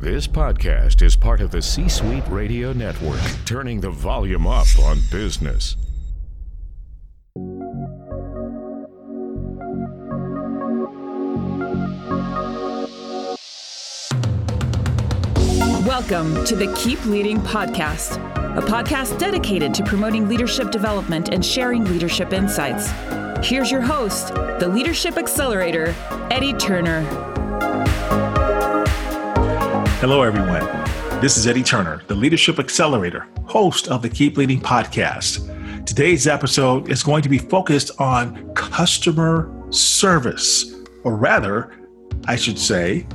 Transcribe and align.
This 0.00 0.26
podcast 0.26 1.02
is 1.02 1.14
part 1.14 1.40
of 1.40 1.50
the 1.52 1.62
C 1.62 1.88
Suite 1.88 2.24
Radio 2.28 2.72
Network, 2.72 3.20
turning 3.46 3.80
the 3.80 3.90
volume 3.90 4.46
up 4.46 4.66
on 4.80 4.98
business. 5.10 5.76
Welcome 15.86 16.44
to 16.44 16.56
the 16.56 16.72
Keep 16.76 17.04
Leading 17.06 17.38
Podcast, 17.38 18.16
a 18.58 18.62
podcast 18.62 19.18
dedicated 19.18 19.72
to 19.74 19.84
promoting 19.84 20.28
leadership 20.28 20.70
development 20.72 21.28
and 21.32 21.46
sharing 21.46 21.84
leadership 21.84 22.32
insights. 22.32 22.90
Here's 23.46 23.70
your 23.70 23.80
host, 23.80 24.34
the 24.34 24.68
Leadership 24.68 25.16
Accelerator, 25.16 25.94
Eddie 26.30 26.54
Turner. 26.54 27.33
Hello, 30.06 30.20
everyone. 30.20 30.60
This 31.22 31.38
is 31.38 31.46
Eddie 31.46 31.62
Turner, 31.62 32.02
the 32.08 32.14
Leadership 32.14 32.58
Accelerator, 32.58 33.26
host 33.46 33.88
of 33.88 34.02
the 34.02 34.08
Keep 34.10 34.36
Leading 34.36 34.60
Podcast. 34.60 35.86
Today's 35.86 36.26
episode 36.26 36.90
is 36.90 37.02
going 37.02 37.22
to 37.22 37.30
be 37.30 37.38
focused 37.38 37.90
on 37.98 38.52
customer 38.52 39.50
service, 39.70 40.74
or 41.04 41.16
rather, 41.16 41.72
I 42.26 42.36
should 42.36 42.58
say, 42.58 43.06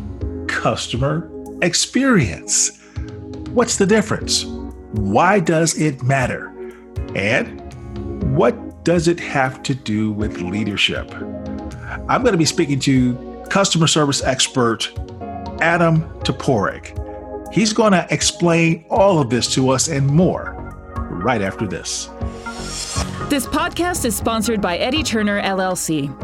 customer 0.48 1.30
experience. 1.62 2.82
What's 3.52 3.78
the 3.78 3.86
difference? 3.86 4.45
Why 4.45 5.40
does 5.40 5.80
it 5.80 6.02
matter? 6.02 6.48
And 7.14 8.36
what 8.36 8.84
does 8.84 9.08
it 9.08 9.20
have 9.20 9.62
to 9.62 9.76
do 9.76 10.12
with 10.12 10.42
leadership? 10.42 11.14
I'm 12.10 12.23
going 12.23 12.32
to 12.32 12.38
be 12.38 12.45
speaking 12.45 12.80
to 12.80 13.45
customer 13.52 13.86
service 13.86 14.23
expert 14.23 14.92
Adam 15.62 16.02
Toporek. 16.20 16.96
He's 17.54 17.74
going 17.74 17.94
to 17.94 18.08
explain 18.12 18.86
all 18.90 19.20
of 19.20 19.30
this 19.30 19.54
to 19.56 19.70
us 19.70 19.88
and 19.88 20.06
more 20.08 20.56
right 21.10 21.42
after 21.42 21.68
this. 21.68 22.10
This 23.30 23.46
podcast 23.46 24.06
is 24.06 24.16
sponsored 24.16 24.62
by 24.62 24.78
Eddie 24.78 25.04
Turner 25.04 25.42
LLC. 25.42 26.16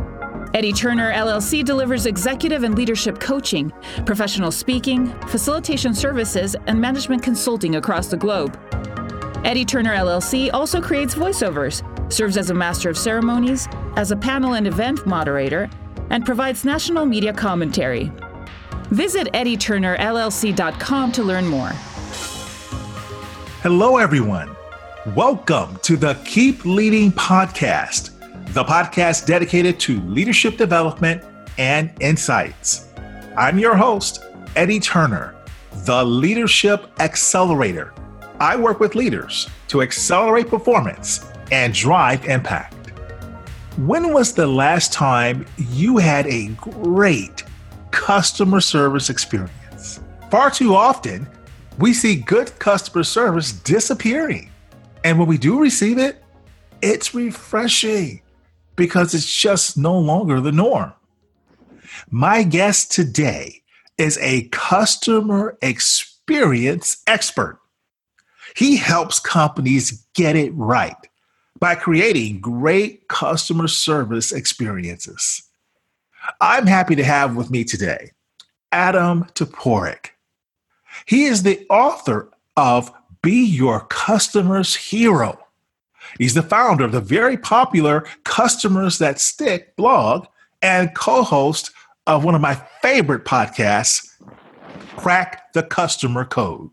Eddie 0.56 0.72
Turner 0.72 1.12
LLC 1.12 1.66
delivers 1.66 2.06
executive 2.06 2.64
and 2.64 2.76
leadership 2.76 3.20
coaching, 3.20 3.74
professional 4.06 4.52
speaking, 4.52 5.08
facilitation 5.28 5.94
services, 5.94 6.56
and 6.68 6.80
management 6.80 7.22
consulting 7.22 7.76
across 7.76 8.08
the 8.08 8.18
globe. 8.18 8.58
Eddie 9.44 9.66
Turner 9.66 9.94
LLC 9.94 10.50
also 10.54 10.82
creates 10.82 11.14
voiceovers, 11.14 11.84
serves 12.12 12.38
as 12.38 12.50
a 12.50 12.54
master 12.54 12.90
of 12.90 12.98
ceremonies, 12.98 13.68
as 13.98 14.12
a 14.12 14.16
panel 14.16 14.54
and 14.54 14.66
event 14.66 15.06
moderator, 15.06 15.70
and 16.10 16.26
provides 16.26 16.64
national 16.64 17.06
media 17.06 17.34
commentary. 17.34 18.12
Visit 18.96 19.28
eddieturnerllc.com 19.34 21.12
to 21.12 21.24
learn 21.24 21.46
more. 21.46 21.72
Hello, 23.62 23.98
everyone. 23.98 24.56
Welcome 25.16 25.78
to 25.84 25.98
the 25.98 26.16
Keep 26.26 26.66
Leading 26.66 27.12
Podcast 27.12 28.16
the 28.56 28.64
podcast 28.64 29.26
dedicated 29.26 29.78
to 29.82 30.00
leadership 30.04 30.56
development 30.56 31.22
and 31.58 31.92
insights. 32.00 32.88
I'm 33.36 33.60
your 33.60 33.76
host, 33.76 34.24
Eddie 34.56 34.80
Turner, 34.80 35.36
the 35.84 36.06
Leadership 36.06 36.90
Accelerator. 37.02 37.94
I 38.40 38.56
work 38.56 38.80
with 38.80 38.96
leaders 38.96 39.50
to 39.68 39.82
accelerate 39.82 40.48
performance 40.48 41.30
and 41.52 41.74
drive 41.74 42.24
impact. 42.28 42.92
When 43.76 44.14
was 44.14 44.34
the 44.34 44.48
last 44.48 44.94
time 44.94 45.46
you 45.58 45.98
had 45.98 46.26
a 46.28 46.48
great 46.56 47.44
customer 47.96 48.60
service 48.60 49.10
experience? 49.10 50.02
Far 50.30 50.52
too 50.52 50.76
often, 50.76 51.26
we 51.80 51.94
see 51.94 52.18
good 52.18 52.58
customer 52.60 53.04
service 53.04 53.54
disappearing. 53.54 54.52
And 55.04 55.18
when 55.18 55.28
we 55.28 55.38
do 55.38 55.60
receive 55.60 55.98
it, 55.98 56.22
it's 56.82 57.16
refreshing 57.16 58.22
because 58.76 59.14
it's 59.16 59.34
just 59.34 59.78
no 59.78 59.98
longer 59.98 60.42
the 60.42 60.52
norm. 60.52 60.94
My 62.10 62.44
guest 62.44 62.92
today 62.92 63.62
is 63.98 64.18
a 64.20 64.50
customer 64.50 65.58
experience 65.62 67.02
expert. 67.08 67.60
He 68.58 68.76
helps 68.76 69.20
companies 69.20 70.06
get 70.14 70.36
it 70.36 70.52
right 70.54 70.98
by 71.60 71.76
creating 71.76 72.42
great 72.42 73.08
customer 73.08 73.70
service 73.70 74.34
experiences. 74.34 75.45
I'm 76.42 76.68
happy 76.68 76.96
to 76.96 77.04
have 77.04 77.36
with 77.36 77.50
me 77.52 77.64
today 77.64 78.12
Adam 78.72 79.26
Toporek. 79.36 80.12
He 81.06 81.26
is 81.26 81.44
the 81.44 81.66
author 81.70 82.30
of 82.58 82.92
Be 83.22 83.46
Your 83.46 83.82
Customer's 83.82 84.76
Hero 84.76 85.46
He's 86.18 86.34
the 86.34 86.44
founder 86.44 86.84
of 86.84 86.92
the 86.92 87.02
very 87.02 87.38
popular 87.38 88.06
Customers 88.24 88.98
That 89.00 89.20
Stick 89.20 89.76
blog 89.76 90.28
and 90.62 90.94
co 90.96 91.24
host 91.24 91.72
of 92.08 92.24
one 92.24 92.36
of 92.36 92.42
my 92.42 92.56
favorite 92.82 93.26
podcasts, 93.26 94.08
Crack 94.96 95.54
the 95.54 95.64
Customer 95.64 96.26
Code. 96.26 96.70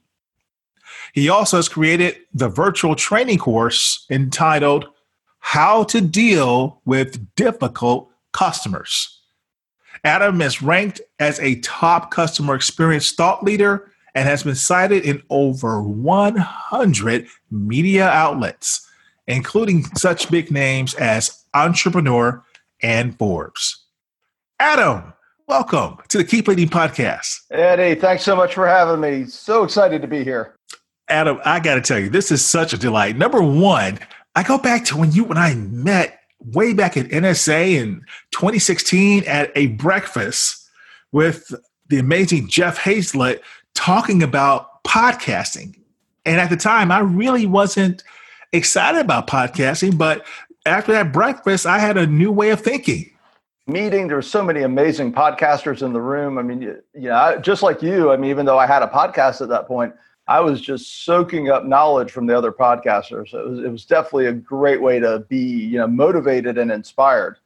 He 1.12 1.28
also 1.28 1.56
has 1.56 1.68
created 1.68 2.16
the 2.32 2.48
virtual 2.48 2.94
training 2.94 3.38
course 3.38 4.06
entitled 4.10 4.86
How 5.40 5.84
to 5.84 6.00
Deal 6.00 6.80
with 6.84 7.34
Difficult 7.34 8.10
Customers. 8.32 9.21
Adam 10.04 10.40
is 10.42 10.62
ranked 10.62 11.00
as 11.18 11.38
a 11.40 11.60
top 11.60 12.10
customer 12.10 12.54
experience 12.54 13.12
thought 13.12 13.44
leader 13.44 13.92
and 14.14 14.28
has 14.28 14.42
been 14.42 14.54
cited 14.54 15.04
in 15.04 15.22
over 15.30 15.82
100 15.82 17.26
media 17.50 18.08
outlets 18.08 18.88
including 19.26 19.84
such 19.96 20.30
big 20.30 20.50
names 20.50 20.94
as 20.94 21.44
Entrepreneur 21.54 22.44
and 22.82 23.16
Forbes. 23.18 23.84
Adam, 24.58 25.12
welcome 25.46 25.98
to 26.08 26.18
the 26.18 26.24
Keep 26.24 26.48
Leading 26.48 26.68
podcast. 26.68 27.40
Eddie, 27.50 27.98
thanks 27.98 28.22
so 28.22 28.36
much 28.36 28.54
for 28.54 28.66
having 28.66 29.00
me. 29.00 29.26
So 29.26 29.64
excited 29.64 30.02
to 30.02 30.08
be 30.08 30.24
here. 30.24 30.54
Adam, 31.08 31.40
I 31.44 31.60
got 31.60 31.74
to 31.74 31.80
tell 31.80 31.98
you, 31.98 32.08
this 32.08 32.30
is 32.30 32.44
such 32.44 32.72
a 32.72 32.78
delight. 32.78 33.16
Number 33.16 33.42
one, 33.42 33.98
I 34.34 34.42
go 34.42 34.58
back 34.58 34.84
to 34.86 34.96
when 34.96 35.12
you 35.12 35.26
and 35.26 35.38
I 35.38 35.54
met 35.54 36.20
way 36.46 36.72
back 36.72 36.96
at 36.96 37.06
NSA 37.06 37.74
in 37.74 38.04
2016 38.32 39.24
at 39.24 39.50
a 39.56 39.68
breakfast 39.68 40.68
with 41.12 41.52
the 41.88 41.98
amazing 41.98 42.48
Jeff 42.48 42.78
Hayzlett 42.78 43.40
talking 43.74 44.22
about 44.22 44.82
podcasting. 44.84 45.78
And 46.24 46.40
at 46.40 46.50
the 46.50 46.56
time, 46.56 46.90
I 46.90 47.00
really 47.00 47.46
wasn't 47.46 48.02
excited 48.52 49.00
about 49.00 49.26
podcasting, 49.26 49.98
but 49.98 50.24
after 50.66 50.92
that 50.92 51.12
breakfast, 51.12 51.66
I 51.66 51.78
had 51.78 51.96
a 51.96 52.06
new 52.06 52.30
way 52.30 52.50
of 52.50 52.60
thinking. 52.60 53.10
Meeting, 53.66 54.08
there 54.08 54.16
were 54.16 54.22
so 54.22 54.42
many 54.42 54.62
amazing 54.62 55.12
podcasters 55.12 55.82
in 55.82 55.92
the 55.92 56.00
room. 56.00 56.38
I 56.38 56.42
mean, 56.42 56.62
you 56.62 56.80
know, 56.94 57.38
just 57.40 57.62
like 57.62 57.82
you, 57.82 58.10
I 58.12 58.16
mean, 58.16 58.30
even 58.30 58.44
though 58.46 58.58
I 58.58 58.66
had 58.66 58.82
a 58.82 58.88
podcast 58.88 59.40
at 59.40 59.48
that 59.48 59.66
point, 59.66 59.94
I 60.28 60.40
was 60.40 60.60
just 60.60 61.04
soaking 61.04 61.50
up 61.50 61.64
knowledge 61.64 62.10
from 62.10 62.26
the 62.26 62.36
other 62.36 62.52
podcasters. 62.52 63.34
It 63.34 63.46
was, 63.46 63.58
it 63.58 63.70
was 63.70 63.84
definitely 63.84 64.26
a 64.26 64.32
great 64.32 64.80
way 64.80 65.00
to 65.00 65.20
be, 65.28 65.38
you 65.38 65.78
know, 65.78 65.86
motivated 65.86 66.58
and 66.58 66.70
inspired. 66.70 67.38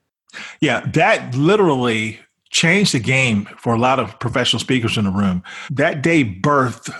Yeah, 0.60 0.80
that 0.92 1.34
literally 1.34 2.20
changed 2.50 2.94
the 2.94 3.00
game 3.00 3.46
for 3.58 3.74
a 3.74 3.78
lot 3.78 3.98
of 3.98 4.18
professional 4.20 4.60
speakers 4.60 4.98
in 4.98 5.04
the 5.04 5.10
room. 5.10 5.42
That 5.70 6.02
day 6.02 6.24
birthed 6.24 6.92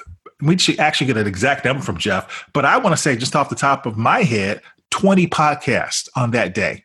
we 0.43 0.59
should 0.59 0.79
actually 0.79 1.07
get 1.07 1.17
an 1.17 1.27
exact 1.27 1.65
number 1.65 1.83
from 1.83 1.97
Jeff, 1.97 2.49
but 2.53 2.65
I 2.65 2.77
want 2.77 2.95
to 2.95 3.01
say 3.01 3.17
just 3.17 3.35
off 3.35 3.49
the 3.49 3.57
top 3.57 3.87
of 3.87 3.97
my 3.97 4.23
head, 4.23 4.61
20 4.91 5.27
podcasts 5.29 6.09
on 6.15 6.31
that 6.33 6.55
day. 6.55 6.85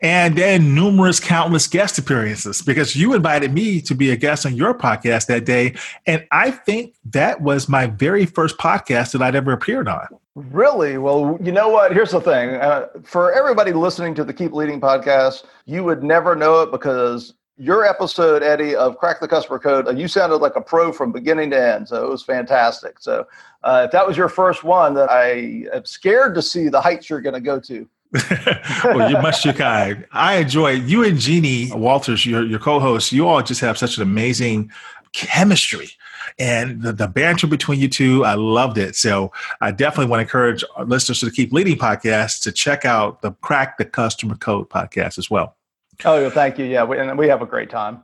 And 0.00 0.36
then 0.36 0.74
numerous, 0.76 1.18
countless 1.18 1.66
guest 1.66 1.98
appearances 1.98 2.62
because 2.62 2.94
you 2.94 3.14
invited 3.14 3.52
me 3.52 3.80
to 3.82 3.94
be 3.94 4.10
a 4.10 4.16
guest 4.16 4.46
on 4.46 4.54
your 4.54 4.72
podcast 4.72 5.26
that 5.26 5.44
day. 5.44 5.74
And 6.06 6.24
I 6.30 6.52
think 6.52 6.94
that 7.06 7.40
was 7.40 7.68
my 7.68 7.86
very 7.86 8.24
first 8.24 8.58
podcast 8.58 9.12
that 9.12 9.22
I'd 9.22 9.34
ever 9.34 9.52
appeared 9.52 9.88
on. 9.88 10.06
Really? 10.36 10.98
Well, 10.98 11.36
you 11.42 11.50
know 11.50 11.68
what? 11.68 11.92
Here's 11.92 12.12
the 12.12 12.20
thing 12.20 12.50
uh, 12.50 12.86
for 13.02 13.32
everybody 13.32 13.72
listening 13.72 14.14
to 14.14 14.24
the 14.24 14.32
Keep 14.32 14.52
Leading 14.52 14.80
podcast, 14.80 15.44
you 15.64 15.82
would 15.82 16.04
never 16.04 16.36
know 16.36 16.62
it 16.62 16.70
because 16.70 17.34
your 17.56 17.84
episode, 17.84 18.44
Eddie, 18.44 18.76
of 18.76 18.98
Crack 18.98 19.18
the 19.18 19.26
Customer 19.26 19.58
Code, 19.58 19.88
uh, 19.88 19.90
you 19.90 20.06
sounded 20.06 20.36
like 20.36 20.54
a 20.54 20.60
pro 20.60 20.92
from 20.92 21.10
beginning 21.10 21.50
to 21.50 21.60
end. 21.60 21.88
So 21.88 22.06
it 22.06 22.08
was 22.08 22.22
fantastic. 22.22 23.00
So 23.00 23.26
uh, 23.64 23.82
if 23.86 23.90
that 23.90 24.06
was 24.06 24.16
your 24.16 24.28
first 24.28 24.62
one, 24.62 24.94
that 24.94 25.10
I 25.10 25.64
am 25.74 25.84
scared 25.84 26.36
to 26.36 26.42
see 26.42 26.68
the 26.68 26.80
heights 26.80 27.10
you're 27.10 27.20
going 27.20 27.34
to 27.34 27.40
go 27.40 27.58
to. 27.58 27.88
well, 28.84 29.10
you're 29.10 29.22
much 29.22 29.42
too 29.42 29.52
kind. 29.52 30.06
I 30.12 30.36
enjoy 30.36 30.70
you 30.72 31.04
and 31.04 31.18
Jeannie 31.18 31.70
Walters, 31.72 32.24
your, 32.24 32.44
your 32.44 32.58
co-host. 32.58 33.12
You 33.12 33.26
all 33.28 33.42
just 33.42 33.60
have 33.60 33.76
such 33.76 33.96
an 33.96 34.02
amazing 34.02 34.70
chemistry 35.12 35.90
and 36.38 36.82
the, 36.82 36.92
the 36.92 37.08
banter 37.08 37.46
between 37.46 37.80
you 37.80 37.88
two 37.88 38.22
i 38.26 38.34
loved 38.34 38.76
it 38.76 38.94
so 38.94 39.32
i 39.62 39.70
definitely 39.70 40.04
want 40.04 40.18
to 40.18 40.22
encourage 40.22 40.62
our 40.76 40.84
listeners 40.84 41.18
to 41.18 41.24
the 41.24 41.32
keep 41.32 41.50
leading 41.50 41.78
podcast 41.78 42.42
to 42.42 42.52
check 42.52 42.84
out 42.84 43.22
the 43.22 43.32
crack 43.40 43.78
the 43.78 43.86
customer 43.86 44.34
code 44.34 44.68
podcast 44.68 45.16
as 45.16 45.30
well 45.30 45.56
Oh, 46.04 46.30
thank 46.30 46.58
you. 46.58 46.64
Yeah, 46.64 46.84
we, 46.84 46.98
and 46.98 47.18
we 47.18 47.28
have 47.28 47.42
a 47.42 47.46
great 47.46 47.70
time. 47.70 48.02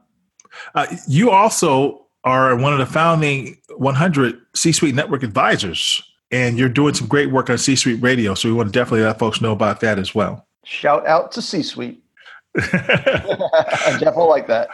Uh, 0.75 0.87
you 1.07 1.31
also 1.31 2.07
are 2.25 2.57
one 2.57 2.73
of 2.73 2.79
the 2.79 2.87
founding 2.87 3.59
100 3.77 4.41
C-suite 4.55 4.95
network 4.95 5.23
advisors, 5.23 6.03
and 6.35 6.59
you're 6.59 6.69
doing 6.69 6.95
some 6.95 7.07
great 7.07 7.31
work 7.31 7.49
on 7.49 7.57
C-suite 7.57 8.03
radio. 8.03 8.35
So 8.35 8.49
we 8.49 8.55
want 8.55 8.73
to 8.73 8.73
definitely 8.73 9.03
let 9.05 9.21
folks 9.21 9.41
know 9.41 9.53
about 9.53 9.79
that 9.81 10.01
as 10.01 10.17
well. 10.17 10.49
Shout 10.65 11.07
out 11.07 11.31
to 11.33 11.43
C-suite. 11.43 12.03
I 12.57 13.97
definitely 14.01 14.25
like 14.25 14.49
that. 14.49 14.69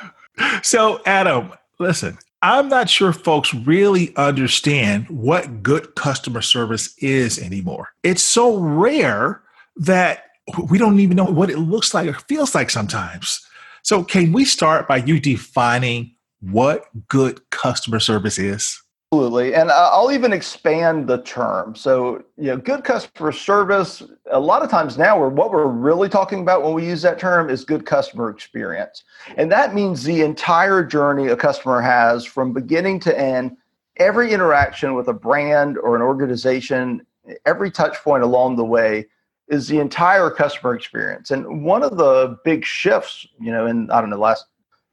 So, 0.62 1.02
Adam, 1.04 1.52
listen, 1.78 2.16
I'm 2.40 2.70
not 2.70 2.88
sure 2.88 3.12
folks 3.12 3.52
really 3.52 4.16
understand 4.16 5.06
what 5.10 5.62
good 5.62 5.94
customer 5.96 6.40
service 6.40 6.96
is 6.96 7.38
anymore. 7.38 7.88
It's 8.02 8.22
so 8.22 8.56
rare 8.56 9.42
that 9.76 10.24
we 10.70 10.78
don't 10.78 10.98
even 10.98 11.16
know 11.16 11.24
what 11.24 11.50
it 11.50 11.58
looks 11.58 11.92
like 11.92 12.08
or 12.08 12.14
feels 12.14 12.54
like 12.54 12.70
sometimes. 12.70 13.46
So, 13.82 14.02
can 14.02 14.32
we 14.32 14.46
start 14.46 14.88
by 14.88 14.98
you 14.98 15.20
defining 15.20 16.14
what 16.40 16.84
good 17.08 17.50
customer 17.50 18.00
service 18.00 18.38
is? 18.38 18.80
Absolutely. 19.12 19.56
And 19.56 19.72
I'll 19.72 20.12
even 20.12 20.32
expand 20.32 21.08
the 21.08 21.20
term. 21.22 21.74
So, 21.74 22.22
you 22.36 22.44
know, 22.44 22.56
good 22.56 22.84
customer 22.84 23.32
service, 23.32 24.04
a 24.30 24.38
lot 24.38 24.62
of 24.62 24.70
times 24.70 24.96
now, 24.96 25.18
we're, 25.18 25.30
what 25.30 25.50
we're 25.50 25.66
really 25.66 26.08
talking 26.08 26.42
about 26.42 26.62
when 26.62 26.74
we 26.74 26.86
use 26.86 27.02
that 27.02 27.18
term 27.18 27.50
is 27.50 27.64
good 27.64 27.84
customer 27.84 28.30
experience. 28.30 29.02
And 29.36 29.50
that 29.50 29.74
means 29.74 30.04
the 30.04 30.20
entire 30.20 30.84
journey 30.84 31.26
a 31.26 31.34
customer 31.34 31.80
has 31.80 32.24
from 32.24 32.52
beginning 32.52 33.00
to 33.00 33.18
end, 33.18 33.56
every 33.96 34.32
interaction 34.32 34.94
with 34.94 35.08
a 35.08 35.12
brand 35.12 35.76
or 35.76 35.96
an 35.96 36.02
organization, 36.02 37.04
every 37.46 37.72
touch 37.72 37.96
point 38.04 38.22
along 38.22 38.54
the 38.54 38.64
way 38.64 39.08
is 39.48 39.66
the 39.66 39.80
entire 39.80 40.30
customer 40.30 40.76
experience. 40.76 41.32
And 41.32 41.64
one 41.64 41.82
of 41.82 41.96
the 41.96 42.38
big 42.44 42.64
shifts, 42.64 43.26
you 43.40 43.50
know, 43.50 43.66
in 43.66 43.90
I 43.90 44.00
don't 44.00 44.10
know, 44.10 44.20
last 44.20 44.44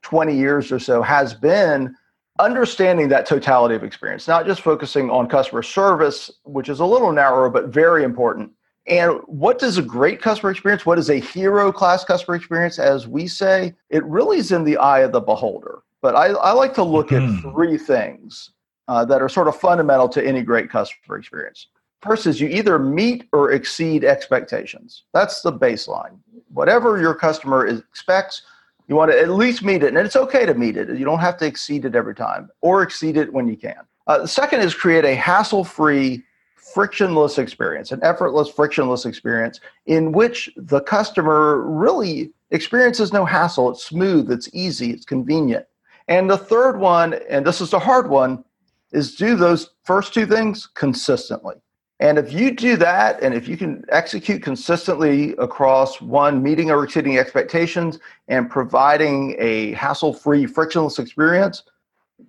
20 0.01 0.35
years 0.35 0.71
or 0.71 0.79
so 0.79 1.03
has 1.03 1.35
been 1.35 1.95
understanding 2.39 3.09
that 3.09 3.25
totality 3.25 3.75
of 3.75 3.83
experience, 3.83 4.27
not 4.27 4.45
just 4.45 4.61
focusing 4.61 5.09
on 5.09 5.27
customer 5.27 5.63
service, 5.63 6.31
which 6.43 6.69
is 6.69 6.79
a 6.79 6.85
little 6.85 7.11
narrower 7.11 7.49
but 7.49 7.67
very 7.67 8.03
important. 8.03 8.51
And 8.87 9.19
what 9.25 9.59
does 9.59 9.77
a 9.77 9.81
great 9.81 10.21
customer 10.21 10.51
experience, 10.51 10.85
what 10.85 10.97
is 10.97 11.09
a 11.09 11.19
hero 11.19 11.71
class 11.71 12.05
customer 12.05 12.35
experience, 12.35 12.79
as 12.79 13.07
we 13.07 13.27
say, 13.27 13.75
it 13.89 14.03
really 14.05 14.37
is 14.37 14.51
in 14.51 14.63
the 14.63 14.77
eye 14.77 14.99
of 14.99 15.11
the 15.11 15.19
beholder. 15.19 15.79
But 16.01 16.15
I, 16.15 16.27
I 16.27 16.51
like 16.51 16.73
to 16.75 16.83
look 16.83 17.09
mm-hmm. 17.09 17.47
at 17.47 17.53
three 17.53 17.77
things 17.77 18.51
uh, 18.87 19.03
that 19.05 19.21
are 19.21 19.27
sort 19.27 19.49
of 19.49 19.59
fundamental 19.59 20.07
to 20.09 20.25
any 20.25 20.41
great 20.41 20.69
customer 20.69 21.17
experience. 21.17 21.67
First 22.01 22.27
is 22.27 22.39
you 22.39 22.47
either 22.47 22.79
meet 22.79 23.27
or 23.33 23.51
exceed 23.51 24.05
expectations. 24.05 25.03
That's 25.13 25.41
the 25.41 25.51
baseline. 25.51 26.19
Whatever 26.53 26.99
your 27.01 27.15
customer 27.15 27.67
expects, 27.67 28.43
you 28.87 28.95
want 28.95 29.11
to 29.11 29.19
at 29.19 29.29
least 29.29 29.63
meet 29.63 29.83
it. 29.83 29.89
And 29.89 29.97
it's 29.97 30.15
okay 30.15 30.45
to 30.45 30.53
meet 30.53 30.77
it. 30.77 30.89
You 30.97 31.05
don't 31.05 31.19
have 31.19 31.37
to 31.37 31.45
exceed 31.45 31.85
it 31.85 31.95
every 31.95 32.15
time 32.15 32.49
or 32.61 32.81
exceed 32.81 33.17
it 33.17 33.31
when 33.33 33.47
you 33.47 33.57
can. 33.57 33.81
Uh, 34.07 34.19
the 34.19 34.27
second 34.27 34.61
is 34.61 34.73
create 34.73 35.03
a 35.03 35.15
hassle 35.15 35.63
free, 35.63 36.23
frictionless 36.55 37.37
experience, 37.37 37.91
an 37.91 37.99
effortless, 38.03 38.49
frictionless 38.49 39.05
experience 39.05 39.59
in 39.85 40.11
which 40.11 40.49
the 40.55 40.81
customer 40.81 41.61
really 41.61 42.31
experiences 42.51 43.11
no 43.11 43.25
hassle. 43.25 43.71
It's 43.71 43.83
smooth, 43.83 44.31
it's 44.31 44.49
easy, 44.53 44.91
it's 44.91 45.05
convenient. 45.05 45.65
And 46.07 46.29
the 46.29 46.37
third 46.37 46.79
one, 46.79 47.15
and 47.29 47.45
this 47.45 47.59
is 47.59 47.71
the 47.71 47.79
hard 47.79 48.09
one, 48.09 48.45
is 48.93 49.15
do 49.15 49.35
those 49.35 49.71
first 49.83 50.13
two 50.13 50.25
things 50.25 50.67
consistently. 50.67 51.55
And 51.99 52.19
if 52.19 52.31
you 52.31 52.51
do 52.51 52.77
that, 52.77 53.21
and 53.23 53.33
if 53.33 53.47
you 53.47 53.57
can 53.57 53.83
execute 53.89 54.43
consistently 54.43 55.33
across 55.37 55.99
one, 55.99 56.43
meeting 56.43 56.69
or 56.69 56.83
exceeding 56.83 57.17
expectations 57.17 57.97
and 58.27 58.49
providing 58.49 59.35
a 59.39 59.73
hassle 59.73 60.13
free, 60.13 60.45
frictionless 60.45 60.99
experience, 60.99 61.63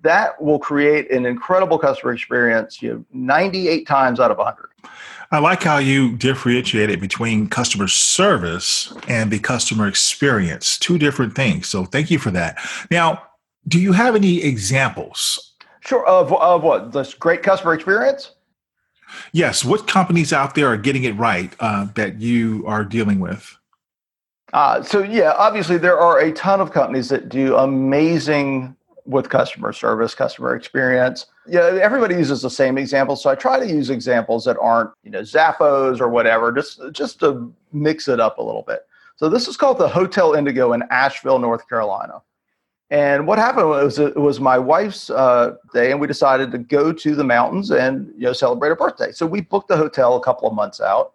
that 0.03 0.41
will 0.41 0.59
create 0.59 1.11
an 1.11 1.27
incredible 1.27 1.79
customer 1.79 2.13
experience 2.13 2.81
you 2.81 2.95
know, 2.95 3.05
98 3.13 3.87
times 3.87 4.21
out 4.21 4.31
of 4.31 4.39
100. 4.39 4.69
I 5.31 5.39
like 5.39 5.63
how 5.63 5.77
you 5.77 6.17
differentiated 6.17 7.01
between 7.01 7.49
customer 7.49 7.89
service 7.89 8.95
and 9.07 9.31
the 9.31 9.39
customer 9.39 9.87
experience, 9.87 10.79
two 10.79 10.97
different 10.99 11.35
things. 11.35 11.69
So 11.69 11.85
thank 11.85 12.11
you 12.11 12.19
for 12.19 12.31
that. 12.31 12.59
Now, 12.91 13.23
do 13.67 13.79
you 13.79 13.93
have 13.93 14.17
any 14.17 14.43
examples? 14.43 15.53
Sure. 15.81 16.07
Of, 16.07 16.33
of 16.33 16.63
what? 16.63 16.93
This 16.93 17.13
great 17.13 17.43
customer 17.43 17.75
experience? 17.75 18.33
Yes. 19.33 19.65
What 19.65 19.87
companies 19.87 20.33
out 20.33 20.55
there 20.55 20.69
are 20.69 20.77
getting 20.77 21.05
it 21.05 21.17
right 21.17 21.55
uh, 21.61 21.87
that 21.95 22.21
you 22.21 22.65
are 22.67 22.85
dealing 22.85 23.21
with? 23.21 23.57
Uh, 24.53 24.83
so, 24.83 25.03
yeah, 25.03 25.35
obviously, 25.37 25.77
there 25.77 25.99
are 25.99 26.21
a 26.21 26.33
ton 26.33 26.61
of 26.61 26.73
companies 26.73 27.09
that 27.11 27.29
do 27.29 27.57
amazing 27.57 28.75
with 29.05 29.31
customer 29.31 29.73
service, 29.73 30.15
customer 30.15 30.55
experience. 30.55 31.27
Yeah, 31.47 31.79
everybody 31.83 32.15
uses 32.15 32.43
the 32.43 32.51
same 32.51 32.77
examples, 32.77 33.23
so 33.23 33.31
I 33.31 33.35
try 33.35 33.59
to 33.59 33.67
use 33.67 33.89
examples 33.89 34.45
that 34.45 34.59
aren't, 34.61 34.91
you 35.03 35.11
know, 35.11 35.23
Zappos 35.23 35.99
or 36.01 36.09
whatever, 36.09 36.53
just 36.53 36.81
just 36.93 37.19
to 37.21 37.53
mix 37.73 38.07
it 38.07 38.21
up 38.21 38.39
a 38.39 38.43
little 38.43 38.63
bit. 38.63 38.81
So 39.17 39.29
this 39.29 39.49
is 39.49 39.57
called 39.57 39.79
the 39.79 39.89
Hotel 39.89 40.35
Indigo 40.35 40.75
in 40.75 40.83
Asheville, 40.91 41.39
North 41.39 41.69
Carolina. 41.69 42.21
And 42.91 43.27
what 43.27 43.39
happened 43.39 43.69
was 43.69 43.99
it 43.99 44.17
was 44.17 44.41
my 44.41 44.59
wife's 44.59 45.11
uh, 45.11 45.57
day, 45.75 45.91
and 45.91 46.01
we 46.01 46.07
decided 46.07 46.51
to 46.53 46.59
go 46.59 46.93
to 46.93 47.15
the 47.15 47.25
mountains 47.25 47.71
and 47.71 48.13
you 48.17 48.25
know 48.25 48.33
celebrate 48.33 48.71
her 48.71 48.77
birthday. 48.77 49.13
So 49.13 49.27
we 49.27 49.43
booked 49.43 49.69
the 49.69 49.77
hotel 49.77 50.17
a 50.17 50.23
couple 50.23 50.49
of 50.49 50.55
months 50.55 50.81
out. 50.81 51.13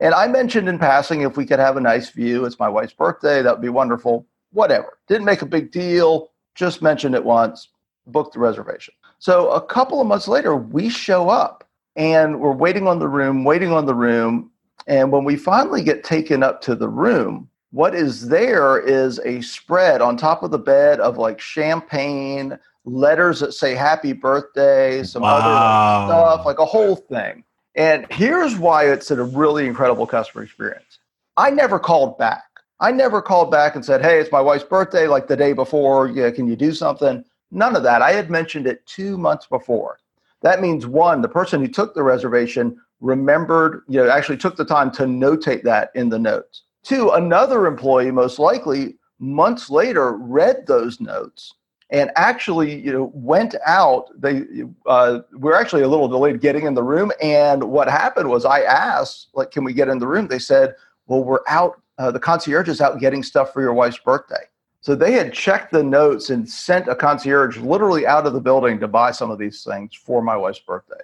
And 0.00 0.14
I 0.14 0.28
mentioned 0.28 0.68
in 0.68 0.78
passing 0.78 1.22
if 1.22 1.36
we 1.36 1.44
could 1.44 1.58
have 1.58 1.76
a 1.76 1.80
nice 1.80 2.10
view, 2.10 2.44
it's 2.44 2.58
my 2.58 2.68
wife's 2.68 2.92
birthday, 2.92 3.42
that 3.42 3.52
would 3.52 3.62
be 3.62 3.68
wonderful. 3.68 4.26
Whatever. 4.52 4.98
Didn't 5.08 5.24
make 5.24 5.42
a 5.42 5.46
big 5.46 5.72
deal. 5.72 6.30
Just 6.54 6.82
mentioned 6.82 7.14
it 7.14 7.24
once. 7.24 7.68
Booked 8.06 8.34
the 8.34 8.40
reservation. 8.40 8.94
So 9.18 9.50
a 9.50 9.60
couple 9.60 10.00
of 10.00 10.06
months 10.06 10.28
later, 10.28 10.54
we 10.56 10.88
show 10.88 11.28
up 11.28 11.64
and 11.96 12.40
we're 12.40 12.52
waiting 12.52 12.86
on 12.86 13.00
the 13.00 13.08
room, 13.08 13.44
waiting 13.44 13.72
on 13.72 13.86
the 13.86 13.94
room. 13.94 14.50
And 14.86 15.10
when 15.10 15.24
we 15.24 15.36
finally 15.36 15.82
get 15.82 16.04
taken 16.04 16.42
up 16.44 16.60
to 16.62 16.76
the 16.76 16.88
room, 16.88 17.50
what 17.70 17.94
is 17.94 18.28
there 18.28 18.78
is 18.78 19.18
a 19.20 19.40
spread 19.40 20.00
on 20.00 20.16
top 20.16 20.42
of 20.42 20.50
the 20.50 20.58
bed 20.58 21.00
of 21.00 21.18
like 21.18 21.40
champagne, 21.40 22.58
letters 22.84 23.40
that 23.40 23.52
say 23.52 23.74
happy 23.74 24.12
birthday, 24.12 25.02
some 25.02 25.22
wow. 25.22 25.36
other 25.36 26.08
stuff, 26.08 26.46
like 26.46 26.58
a 26.58 26.64
whole 26.64 26.96
thing. 26.96 27.44
And 27.74 28.06
here's 28.10 28.56
why 28.56 28.90
it's 28.90 29.10
a 29.10 29.22
really 29.22 29.66
incredible 29.66 30.06
customer 30.06 30.42
experience. 30.42 30.98
I 31.36 31.50
never 31.50 31.78
called 31.78 32.18
back. 32.18 32.44
I 32.80 32.90
never 32.90 33.20
called 33.20 33.50
back 33.50 33.74
and 33.74 33.84
said, 33.84 34.02
Hey, 34.02 34.18
it's 34.18 34.32
my 34.32 34.40
wife's 34.40 34.64
birthday, 34.64 35.06
like 35.06 35.28
the 35.28 35.36
day 35.36 35.52
before. 35.52 36.08
Yeah, 36.08 36.30
can 36.30 36.46
you 36.48 36.56
do 36.56 36.72
something? 36.72 37.24
None 37.50 37.76
of 37.76 37.82
that. 37.82 38.02
I 38.02 38.12
had 38.12 38.30
mentioned 38.30 38.66
it 38.66 38.84
two 38.86 39.18
months 39.18 39.46
before. 39.46 39.98
That 40.42 40.60
means 40.60 40.86
one, 40.86 41.22
the 41.22 41.28
person 41.28 41.60
who 41.60 41.68
took 41.68 41.94
the 41.94 42.02
reservation 42.02 42.80
remembered, 43.00 43.82
you 43.88 44.02
know, 44.02 44.10
actually 44.10 44.36
took 44.36 44.56
the 44.56 44.64
time 44.64 44.90
to 44.92 45.04
notate 45.04 45.62
that 45.62 45.90
in 45.94 46.08
the 46.08 46.18
notes. 46.18 46.62
Two, 46.82 47.10
another 47.10 47.66
employee, 47.66 48.10
most 48.10 48.38
likely 48.38 48.96
months 49.18 49.68
later, 49.68 50.12
read 50.12 50.66
those 50.66 51.00
notes 51.00 51.54
and 51.90 52.10
actually, 52.16 52.80
you 52.80 52.92
know, 52.92 53.10
went 53.14 53.54
out. 53.66 54.08
They 54.20 54.42
uh, 54.86 55.20
we're 55.32 55.54
actually 55.54 55.82
a 55.82 55.88
little 55.88 56.08
delayed 56.08 56.40
getting 56.40 56.66
in 56.66 56.74
the 56.74 56.82
room. 56.82 57.10
And 57.22 57.64
what 57.64 57.88
happened 57.88 58.28
was, 58.28 58.44
I 58.44 58.60
asked, 58.60 59.28
like, 59.34 59.50
can 59.50 59.64
we 59.64 59.72
get 59.72 59.88
in 59.88 59.98
the 59.98 60.06
room? 60.06 60.28
They 60.28 60.38
said, 60.38 60.74
well, 61.06 61.24
we're 61.24 61.40
out. 61.48 61.80
Uh, 61.96 62.10
the 62.10 62.20
concierge 62.20 62.68
is 62.68 62.80
out 62.80 63.00
getting 63.00 63.22
stuff 63.22 63.52
for 63.52 63.62
your 63.62 63.72
wife's 63.72 63.98
birthday. 63.98 64.44
So 64.80 64.94
they 64.94 65.12
had 65.12 65.32
checked 65.32 65.72
the 65.72 65.82
notes 65.82 66.30
and 66.30 66.48
sent 66.48 66.88
a 66.88 66.94
concierge 66.94 67.58
literally 67.58 68.06
out 68.06 68.26
of 68.26 68.32
the 68.32 68.40
building 68.40 68.78
to 68.80 68.86
buy 68.86 69.10
some 69.10 69.30
of 69.30 69.38
these 69.38 69.64
things 69.64 69.94
for 69.94 70.22
my 70.22 70.36
wife's 70.36 70.60
birthday. 70.60 70.94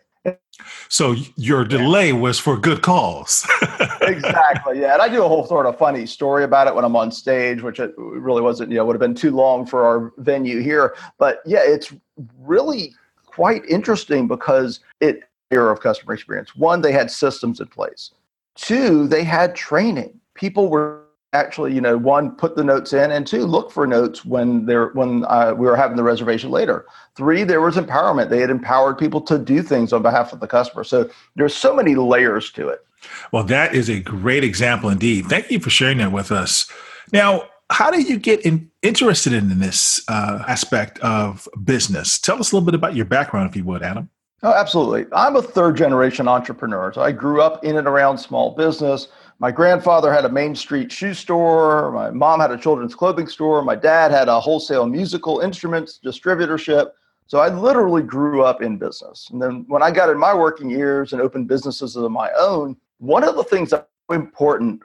So 0.89 1.15
your 1.37 1.65
delay 1.65 2.13
was 2.13 2.39
for 2.39 2.57
good 2.57 2.83
cause. 2.83 3.47
exactly. 4.03 4.81
Yeah. 4.81 4.95
And 4.95 5.03
I 5.03 5.09
do 5.09 5.25
a 5.25 5.29
whole 5.29 5.47
sort 5.47 5.67
of 5.67 5.79
funny 5.79 6.07
story 6.07 6.45
about 6.45 6.67
it 6.67 6.75
when 6.75 6.85
I'm 6.85 6.97
on 6.97 7.11
stage, 7.11 7.63
which 7.63 7.81
it 7.81 7.95
really 7.97 8.43
wasn't, 8.43 8.71
you 8.71 8.77
know, 8.77 8.85
would 8.85 8.95
have 8.95 9.01
been 9.01 9.15
too 9.15 9.31
long 9.31 9.67
for 9.67 9.85
our 9.85 10.13
venue 10.19 10.61
here. 10.61 10.97
But 11.19 11.41
yeah, 11.45 11.63
it's 11.63 11.93
really 12.41 12.95
quite 13.27 13.65
interesting 13.67 14.29
because 14.29 14.81
it 15.01 15.25
era 15.51 15.73
of 15.73 15.81
customer 15.81 16.15
experience. 16.15 16.55
One, 16.57 16.81
they 16.81 16.93
had 16.93 17.11
systems 17.11 17.61
in 17.61 17.67
place. 17.69 18.11
Two, 18.55 19.07
they 19.09 19.25
had 19.25 19.55
training. 19.55 20.21
People 20.35 20.69
were 20.69 21.04
actually, 21.35 21.75
you 21.75 21.81
know, 21.81 21.99
one 21.99 22.31
put 22.31 22.57
the 22.57 22.65
notes 22.65 22.93
in, 22.93 23.11
and 23.11 23.27
two 23.27 23.45
look 23.45 23.71
for 23.71 23.87
notes 23.87 24.25
when 24.25 24.65
they're 24.65 24.89
when 24.89 25.25
uh, 25.27 25.53
we 25.57 25.67
were 25.67 25.77
having 25.77 25.97
the 25.97 26.03
reservation 26.03 26.51
later. 26.51 26.87
Three, 27.17 27.45
there 27.45 27.61
was 27.61 27.77
empowerment; 27.77 28.31
they 28.31 28.41
had 28.41 28.51
empowered 28.51 28.97
people 28.97 29.21
to 29.23 29.39
do 29.39 29.63
things 29.63 29.93
on 29.93 30.03
behalf 30.03 30.33
of 30.33 30.41
the 30.41 30.47
customer. 30.47 30.85
So 30.85 31.11
there's 31.37 31.55
so 31.55 31.75
many 31.75 31.95
layers 31.95 32.51
to 32.53 32.69
it. 32.69 32.87
Well, 33.33 33.45
that 33.45 33.75
is 33.75 33.91
a 33.91 34.01
great 34.01 34.45
example 34.45 34.89
indeed. 34.89 35.27
Thank 35.27 35.51
you 35.51 35.61
for 35.61 35.71
sharing 35.71 35.99
that 35.99 36.13
with 36.13 36.33
us. 36.33 36.71
Now, 37.13 37.49
how 37.71 37.91
did 37.91 38.09
you 38.09 38.19
get 38.19 38.41
in, 38.41 38.71
interested 38.83 39.33
in 39.33 39.59
this 39.59 40.03
uh, 40.09 40.43
aspect 40.49 40.99
of 41.01 41.49
business? 41.65 42.19
Tell 42.19 42.39
us 42.39 42.53
a 42.53 42.57
little 42.57 42.65
bit 42.65 42.75
about 42.75 42.95
your 42.95 43.05
background, 43.05 43.51
if 43.51 43.57
you 43.57 43.65
would, 43.65 43.83
Adam. 43.83 44.09
Oh, 44.43 44.53
absolutely. 44.53 45.07
I'm 45.13 45.37
a 45.37 45.43
third 45.43 45.77
generation 45.77 46.29
entrepreneur. 46.29 46.93
So 46.93 47.01
I 47.01 47.13
grew 47.13 47.41
up 47.41 47.65
in 47.65 47.79
and 47.79 47.87
around 47.87 48.19
small 48.19 48.55
business. 48.55 49.09
My 49.39 49.51
grandfather 49.51 50.13
had 50.13 50.25
a 50.25 50.29
Main 50.29 50.55
Street 50.55 50.91
shoe 50.91 51.15
store. 51.15 51.91
My 51.93 52.11
mom 52.11 52.41
had 52.41 52.51
a 52.51 52.57
children's 52.57 52.95
clothing 52.95 53.27
store. 53.27 53.63
My 53.63 53.75
dad 53.75 54.11
had 54.11 54.29
a 54.29 54.41
wholesale 54.41 54.87
musical 54.87 55.41
instruments 55.41 56.01
distributorship. 56.05 56.91
So 57.27 57.39
I 57.39 57.49
literally 57.49 58.03
grew 58.03 58.43
up 58.43 58.63
in 58.63 58.77
business. 58.77 59.29
And 59.33 59.41
then 59.41 59.65
when 59.69 59.83
I 59.83 59.91
got 59.91 60.11
in 60.11 60.19
my 60.19 60.35
working 60.35 60.71
years 60.71 61.13
and 61.13 61.23
opened 61.23 61.49
businesses 61.49 61.97
of 61.97 62.11
my 62.11 62.31
own, 62.39 62.77
one 62.99 63.25
of 63.25 63.37
the 63.37 63.45
things 63.45 63.71
that 63.71 63.89
was 64.09 64.17
important, 64.17 64.83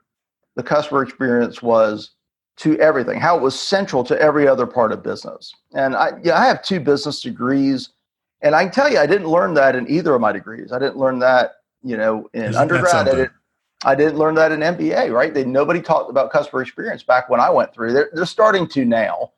the 0.55 0.63
customer 0.63 1.03
experience 1.03 1.61
was 1.61 2.11
to 2.57 2.77
everything, 2.79 3.19
how 3.19 3.37
it 3.37 3.41
was 3.41 3.57
central 3.57 4.03
to 4.05 4.19
every 4.21 4.47
other 4.47 4.65
part 4.65 4.91
of 4.91 5.03
business. 5.03 5.53
And 5.73 5.95
I, 5.95 6.11
yeah, 6.23 6.37
I 6.37 6.45
have 6.45 6.61
two 6.61 6.79
business 6.79 7.21
degrees, 7.21 7.89
and 8.41 8.53
I 8.53 8.63
can 8.63 8.73
tell 8.73 8.91
you, 8.91 8.99
I 8.99 9.05
didn't 9.05 9.27
learn 9.27 9.53
that 9.53 9.75
in 9.75 9.89
either 9.89 10.13
of 10.13 10.21
my 10.21 10.33
degrees. 10.33 10.73
I 10.73 10.79
didn't 10.79 10.97
learn 10.97 11.19
that, 11.19 11.55
you 11.83 11.95
know, 11.95 12.29
in 12.33 12.43
Isn't 12.43 12.61
undergrad. 12.61 12.95
I 12.95 13.03
didn't, 13.03 13.31
I 13.85 13.95
didn't 13.95 14.17
learn 14.17 14.35
that 14.35 14.51
in 14.51 14.59
MBA, 14.59 15.13
right? 15.13 15.33
They 15.33 15.45
nobody 15.45 15.81
talked 15.81 16.09
about 16.09 16.31
customer 16.31 16.61
experience 16.61 17.03
back 17.03 17.29
when 17.29 17.39
I 17.39 17.49
went 17.49 17.73
through. 17.73 17.93
They're, 17.93 18.09
they're 18.13 18.25
starting 18.25 18.67
to 18.69 18.83
now, 18.83 19.31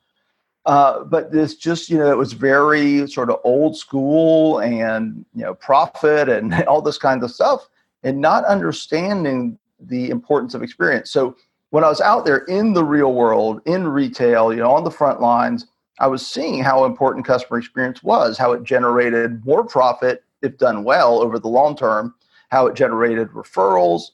uh, 0.66 1.04
but 1.04 1.32
this 1.32 1.56
just, 1.56 1.90
you 1.90 1.98
know, 1.98 2.12
it 2.12 2.18
was 2.18 2.34
very 2.34 3.08
sort 3.08 3.30
of 3.30 3.40
old 3.44 3.78
school 3.78 4.60
and 4.60 5.26
you 5.36 5.44
know, 5.44 5.54
profit 5.54 6.28
and 6.30 6.54
all 6.68 6.82
this 6.82 6.98
kind 6.98 7.24
of 7.24 7.32
stuff, 7.32 7.68
and 8.04 8.20
not 8.20 8.44
understanding 8.46 9.60
the 9.80 10.10
importance 10.10 10.54
of 10.54 10.64
experience. 10.64 11.12
So 11.12 11.36
when 11.70 11.84
I 11.84 11.90
was 11.90 12.02
out 12.02 12.26
there 12.26 12.40
in 12.46 12.74
the 12.74 12.84
real 12.84 13.14
world, 13.14 13.62
in 13.66 13.88
retail, 13.88 14.54
you 14.54 14.60
know, 14.60 14.72
on 14.72 14.84
the 14.84 14.92
front 14.92 15.22
lines, 15.22 15.68
I 16.00 16.08
was 16.08 16.26
seeing 16.26 16.64
how 16.64 16.86
important 16.86 17.26
customer 17.26 17.60
experience 17.60 18.02
was, 18.02 18.38
how 18.38 18.54
it 18.54 18.64
generated 18.64 19.46
more 19.46 19.64
profit 19.64 20.24
if 20.42 20.58
done 20.58 20.84
well 20.84 21.22
over 21.22 21.38
the 21.38 21.48
long 21.48 21.78
term, 21.78 22.16
how 22.50 22.66
it 22.66 22.76
generated 22.76 23.30
referrals, 23.30 24.12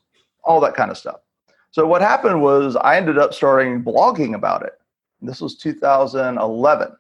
all 0.48 0.60
that 0.62 0.76
kind 0.76 0.90
of 0.90 0.98
stuff. 0.98 1.20
So 1.72 1.86
what 1.86 2.02
happened 2.02 2.42
was 2.42 2.76
I 2.76 2.98
ended 2.98 3.18
up 3.18 3.34
starting 3.34 3.84
blogging 3.84 4.34
about 4.34 4.64
it. 4.64 4.74
This 5.22 5.42
was 5.42 5.56
2011. 5.58 6.96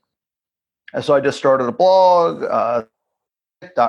And 0.93 1.03
so 1.03 1.13
I 1.13 1.19
just 1.19 1.37
started 1.37 1.65
a 1.65 1.71
blog, 1.71 2.43
uh, 2.43 2.83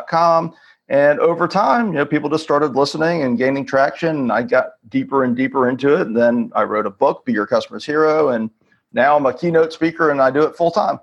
.com, 0.09 0.55
and 0.89 1.21
over 1.21 1.47
time, 1.47 1.89
you 1.89 1.93
know, 1.95 2.07
people 2.07 2.31
just 2.31 2.45
started 2.45 2.75
listening 2.75 3.23
and 3.23 3.37
gaining 3.37 3.67
traction. 3.67 4.17
And 4.17 4.33
I 4.33 4.43
got 4.43 4.73
deeper 4.89 5.25
and 5.25 5.37
deeper 5.37 5.69
into 5.69 5.95
it. 5.95 6.07
And 6.07 6.17
then 6.17 6.51
I 6.55 6.63
wrote 6.63 6.87
a 6.87 6.91
book, 6.91 7.27
Be 7.27 7.33
Your 7.33 7.47
Customer's 7.47 7.85
Hero. 7.85 8.31
And 8.31 8.51
now 8.93 9.17
I'm 9.17 9.27
a 9.27 9.35
keynote 9.35 9.73
speaker 9.73 10.11
and 10.11 10.21
I 10.23 10.31
do 10.31 10.43
it 10.45 10.57
full 10.57 10.71
time. 10.71 10.99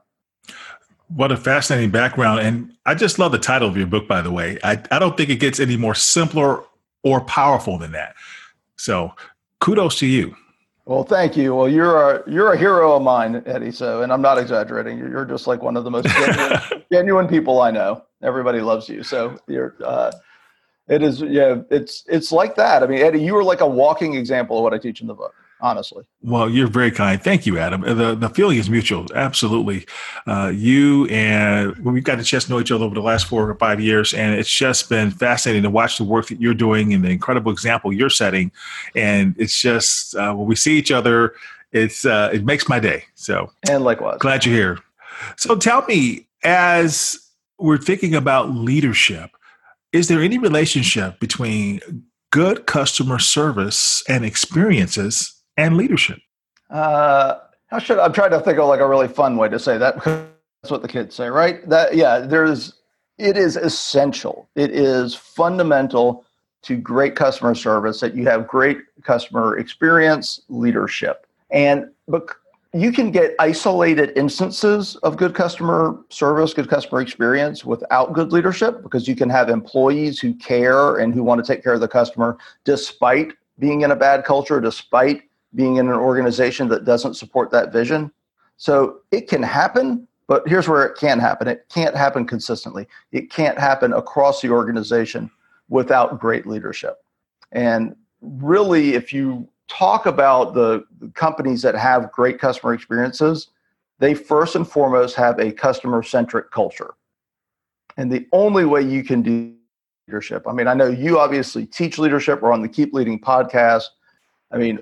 What 1.10 1.32
a 1.32 1.38
fascinating 1.38 1.92
background. 1.92 2.40
And 2.40 2.74
I 2.88 2.96
just 2.96 3.20
love 3.20 3.32
the 3.32 3.38
title 3.38 3.68
of 3.68 3.78
your 3.78 3.86
book, 3.86 4.08
by 4.08 4.22
the 4.22 4.32
way. 4.32 4.58
I, 4.64 4.82
I 4.90 4.98
don't 4.98 5.16
think 5.16 5.30
it 5.30 5.36
gets 5.36 5.60
any 5.60 5.78
more 5.78 5.94
simpler 5.94 6.64
or 7.04 7.22
powerful 7.22 7.78
than 7.78 7.92
that. 7.92 8.16
So 8.77 9.12
kudos 9.60 10.00
to 10.00 10.05
you. 10.05 10.36
Well, 10.86 11.03
thank 11.03 11.36
you. 11.36 11.55
Well, 11.55 11.67
you're 11.67 12.12
a 12.12 12.29
you're 12.29 12.53
a 12.53 12.58
hero 12.58 12.96
of 12.96 13.01
mine, 13.01 13.41
Eddie. 13.48 13.72
So, 13.72 14.03
and 14.03 14.13
I'm 14.13 14.22
not 14.22 14.38
exaggerating. 14.38 15.00
You're, 15.00 15.10
you're 15.10 15.25
just 15.25 15.48
like 15.48 15.63
one 15.63 15.75
of 15.75 15.84
the 15.84 15.89
most 15.89 16.08
genuine, 16.08 16.60
genuine 16.91 17.27
people 17.27 17.62
I 17.62 17.72
know. 17.72 18.03
Everybody 18.22 18.62
loves 18.62 18.88
you. 18.88 19.01
So 19.01 19.39
you're. 19.48 19.75
Uh, 19.84 20.12
it 20.88 21.01
is. 21.01 21.22
Yeah. 21.22 21.62
It's 21.72 22.03
it's 22.08 22.32
like 22.32 22.55
that. 22.58 22.84
I 22.84 22.88
mean, 22.88 23.01
Eddie, 23.01 23.22
you 23.22 23.36
are 23.36 23.44
like 23.44 23.62
a 23.62 23.67
walking 23.67 24.13
example 24.13 24.58
of 24.58 24.63
what 24.63 24.74
I 24.74 24.77
teach 24.77 25.01
in 25.01 25.08
the 25.08 25.15
book 25.15 25.34
honestly. 25.62 26.04
Well, 26.22 26.50
you're 26.50 26.68
very 26.68 26.92
kind. 26.92 27.22
Thank 27.22 27.46
you, 27.46 27.58
Adam. 27.58 27.82
The 27.82 28.16
the 28.16 28.30
feeling 28.30 28.58
is 28.58 28.70
mutual. 28.70 29.06
Absolutely. 29.14 29.86
Uh, 30.28 30.52
you 30.54 31.06
and 31.08 31.76
we've 31.78 32.04
got 32.04 32.20
a 32.20 32.24
chance 32.24 32.46
to 32.46 32.52
know 32.52 32.60
each 32.60 32.72
other 32.72 32.86
over 32.86 32.96
the 32.96 33.02
last 33.02 33.28
four 33.28 33.50
or 33.50 33.56
five 33.56 33.80
years, 33.80 34.14
and 34.14 34.36
it's 34.36 34.50
just 34.50 34.90
been 34.90 35.12
fascinating 35.12 35.64
to 35.64 35.70
watch 35.70 35.98
the 35.98 36.04
work 36.04 36.28
that 36.28 36.42
you're 36.42 36.54
doing 36.54 36.94
and 36.94 37.04
the 37.04 37.10
incredible 37.10 37.52
example 37.52 37.92
you're 37.94 38.10
setting. 38.10 38.52
And 38.96 39.36
it's 39.38 39.60
just 39.60 40.16
uh, 40.16 40.34
when 40.34 40.48
we 40.48 40.56
see 40.56 40.78
each 40.78 40.92
other, 40.92 41.36
it's 41.72 42.06
uh, 42.06 42.30
it 42.34 42.46
makes 42.46 42.68
my 42.68 42.80
day. 42.80 43.06
So 43.16 43.52
and 43.70 43.84
likewise, 43.84 44.18
glad 44.20 44.46
you're 44.46 44.56
here. 44.56 44.80
So 45.38 45.56
tell 45.56 45.86
me, 45.86 46.28
as 46.44 47.18
we're 47.58 47.78
thinking 47.78 48.16
about 48.16 48.52
leadership, 48.52 49.32
is 49.94 50.08
there 50.10 50.22
any 50.22 50.38
relationship 50.38 51.20
between 51.20 51.80
good 52.32 52.66
customer 52.66 53.18
service 53.18 54.04
and 54.10 54.26
experiences 54.26 55.35
and 55.58 55.78
leadership? 55.78 56.20
Uh, 56.70 57.40
how 57.68 57.80
should 57.80 58.00
I'm 58.00 58.14
trying 58.14 58.32
to 58.32 58.40
think 58.40 58.58
of 58.58 58.68
like 58.68 58.80
a 58.80 58.88
really 58.88 59.08
fun 59.08 59.38
way 59.38 59.50
to 59.50 59.60
say 59.60 59.78
that 59.78 59.96
because 59.96 60.26
that's 60.62 60.72
what 60.72 60.82
the 60.82 60.88
kids 60.88 61.16
say, 61.16 61.28
right? 61.28 61.68
That 61.70 61.96
yeah, 61.96 62.20
there's 62.20 62.74
it 63.18 63.38
is 63.38 63.56
essential. 63.56 64.50
It 64.56 64.72
is 64.72 65.16
fundamental 65.16 66.26
to 66.64 66.76
great 66.76 67.16
customer 67.16 67.54
service 67.54 68.00
that 68.00 68.16
you 68.16 68.26
have 68.26 68.48
great 68.48 68.80
customer 69.04 69.58
experience 69.58 70.42
leadership. 70.50 71.28
And 71.52 71.92
but 72.08 72.28
you 72.74 72.92
can 72.92 73.12
get 73.12 73.36
isolated 73.40 74.12
instances 74.18 74.98
of 74.98 75.16
good 75.16 75.34
customer 75.34 75.98
service, 76.10 76.54
good 76.54 76.68
customer 76.68 77.02
experience 77.02 77.64
without 77.64 78.12
good 78.12 78.34
leadership 78.34 78.84
because 78.84 79.08
you 79.08 79.16
can 79.16 79.30
have 79.30 79.48
employees 79.48 80.20
who 80.20 80.34
care 80.34 80.98
and 80.98 81.14
who 81.14 81.24
want 81.24 81.44
to 81.44 81.54
take 81.54 81.64
care 81.64 81.74
of 81.74 81.80
the 81.80 81.88
customer 81.88 82.38
despite 82.66 83.32
being 83.60 83.82
in 83.82 83.92
a 83.92 83.96
bad 83.96 84.26
culture, 84.26 84.60
despite 84.60 85.22
being 85.56 85.78
in 85.78 85.88
an 85.88 85.94
organization 85.94 86.68
that 86.70 86.86
doesn't 86.86 87.16
support 87.16 87.52
that 87.52 87.72
vision. 87.72 88.12
So 88.58 89.00
it 89.12 89.28
can 89.28 89.42
happen, 89.44 90.08
but 90.28 90.48
here's 90.48 90.68
where 90.68 90.86
it 90.86 90.98
can 90.98 91.20
happen 91.20 91.48
it 91.48 91.66
can't 91.70 91.96
happen 91.96 92.26
consistently, 92.26 92.88
it 93.12 93.30
can't 93.32 93.58
happen 93.58 93.94
across 93.94 94.42
the 94.42 94.50
organization 94.50 95.32
without 95.70 96.20
great 96.20 96.46
leadership. 96.46 96.98
And 97.52 97.96
really, 98.22 98.94
if 98.94 99.14
you 99.14 99.48
talk 99.68 100.06
about 100.06 100.54
the 100.54 100.86
companies 101.16 101.62
that 101.64 101.76
have 101.76 102.12
great 102.12 102.40
customer 102.40 102.74
experiences, 102.74 103.50
they 104.00 104.14
first 104.14 104.56
and 104.56 104.68
foremost 104.68 105.16
have 105.16 105.40
a 105.40 105.52
customer 105.52 106.04
centric 106.04 106.52
culture. 106.52 106.94
And 107.98 108.12
the 108.12 108.28
only 108.32 108.66
way 108.66 108.82
you 108.82 109.04
can 109.04 109.22
do 109.22 109.56
leadership, 110.08 110.48
I 110.48 110.52
mean, 110.52 110.68
I 110.68 110.74
know 110.74 110.88
you 110.88 111.18
obviously 111.18 111.66
teach 111.66 111.98
leadership, 111.98 112.42
we're 112.42 112.52
on 112.52 112.62
the 112.62 112.68
Keep 112.68 112.94
Leading 112.94 113.20
podcast. 113.20 113.86
I 114.52 114.58
mean, 114.58 114.80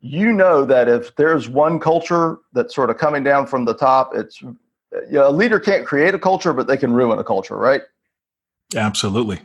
you 0.00 0.32
know 0.32 0.64
that 0.64 0.88
if 0.88 1.14
there's 1.16 1.48
one 1.48 1.78
culture 1.78 2.38
that's 2.52 2.74
sort 2.74 2.90
of 2.90 2.98
coming 2.98 3.22
down 3.22 3.46
from 3.46 3.64
the 3.64 3.74
top, 3.74 4.12
it's 4.14 4.40
you 4.42 4.56
know, 5.10 5.28
a 5.28 5.30
leader 5.30 5.60
can't 5.60 5.86
create 5.86 6.14
a 6.14 6.18
culture, 6.18 6.52
but 6.52 6.66
they 6.66 6.76
can 6.76 6.92
ruin 6.92 7.18
a 7.18 7.24
culture, 7.24 7.56
right? 7.56 7.82
Absolutely. 8.74 9.40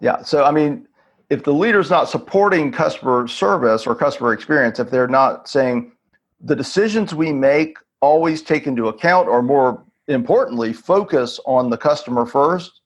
Yeah. 0.00 0.22
So, 0.22 0.44
I 0.44 0.50
mean, 0.50 0.86
if 1.30 1.44
the 1.44 1.52
leader's 1.52 1.90
not 1.90 2.08
supporting 2.08 2.72
customer 2.72 3.26
service 3.28 3.86
or 3.86 3.94
customer 3.94 4.32
experience, 4.32 4.78
if 4.78 4.90
they're 4.90 5.08
not 5.08 5.48
saying 5.48 5.92
the 6.40 6.56
decisions 6.56 7.14
we 7.14 7.32
make 7.32 7.78
always 8.00 8.42
take 8.42 8.66
into 8.66 8.88
account, 8.88 9.28
or 9.28 9.42
more 9.42 9.82
importantly, 10.08 10.72
focus 10.72 11.40
on 11.46 11.70
the 11.70 11.76
customer 11.76 12.26
first, 12.26 12.80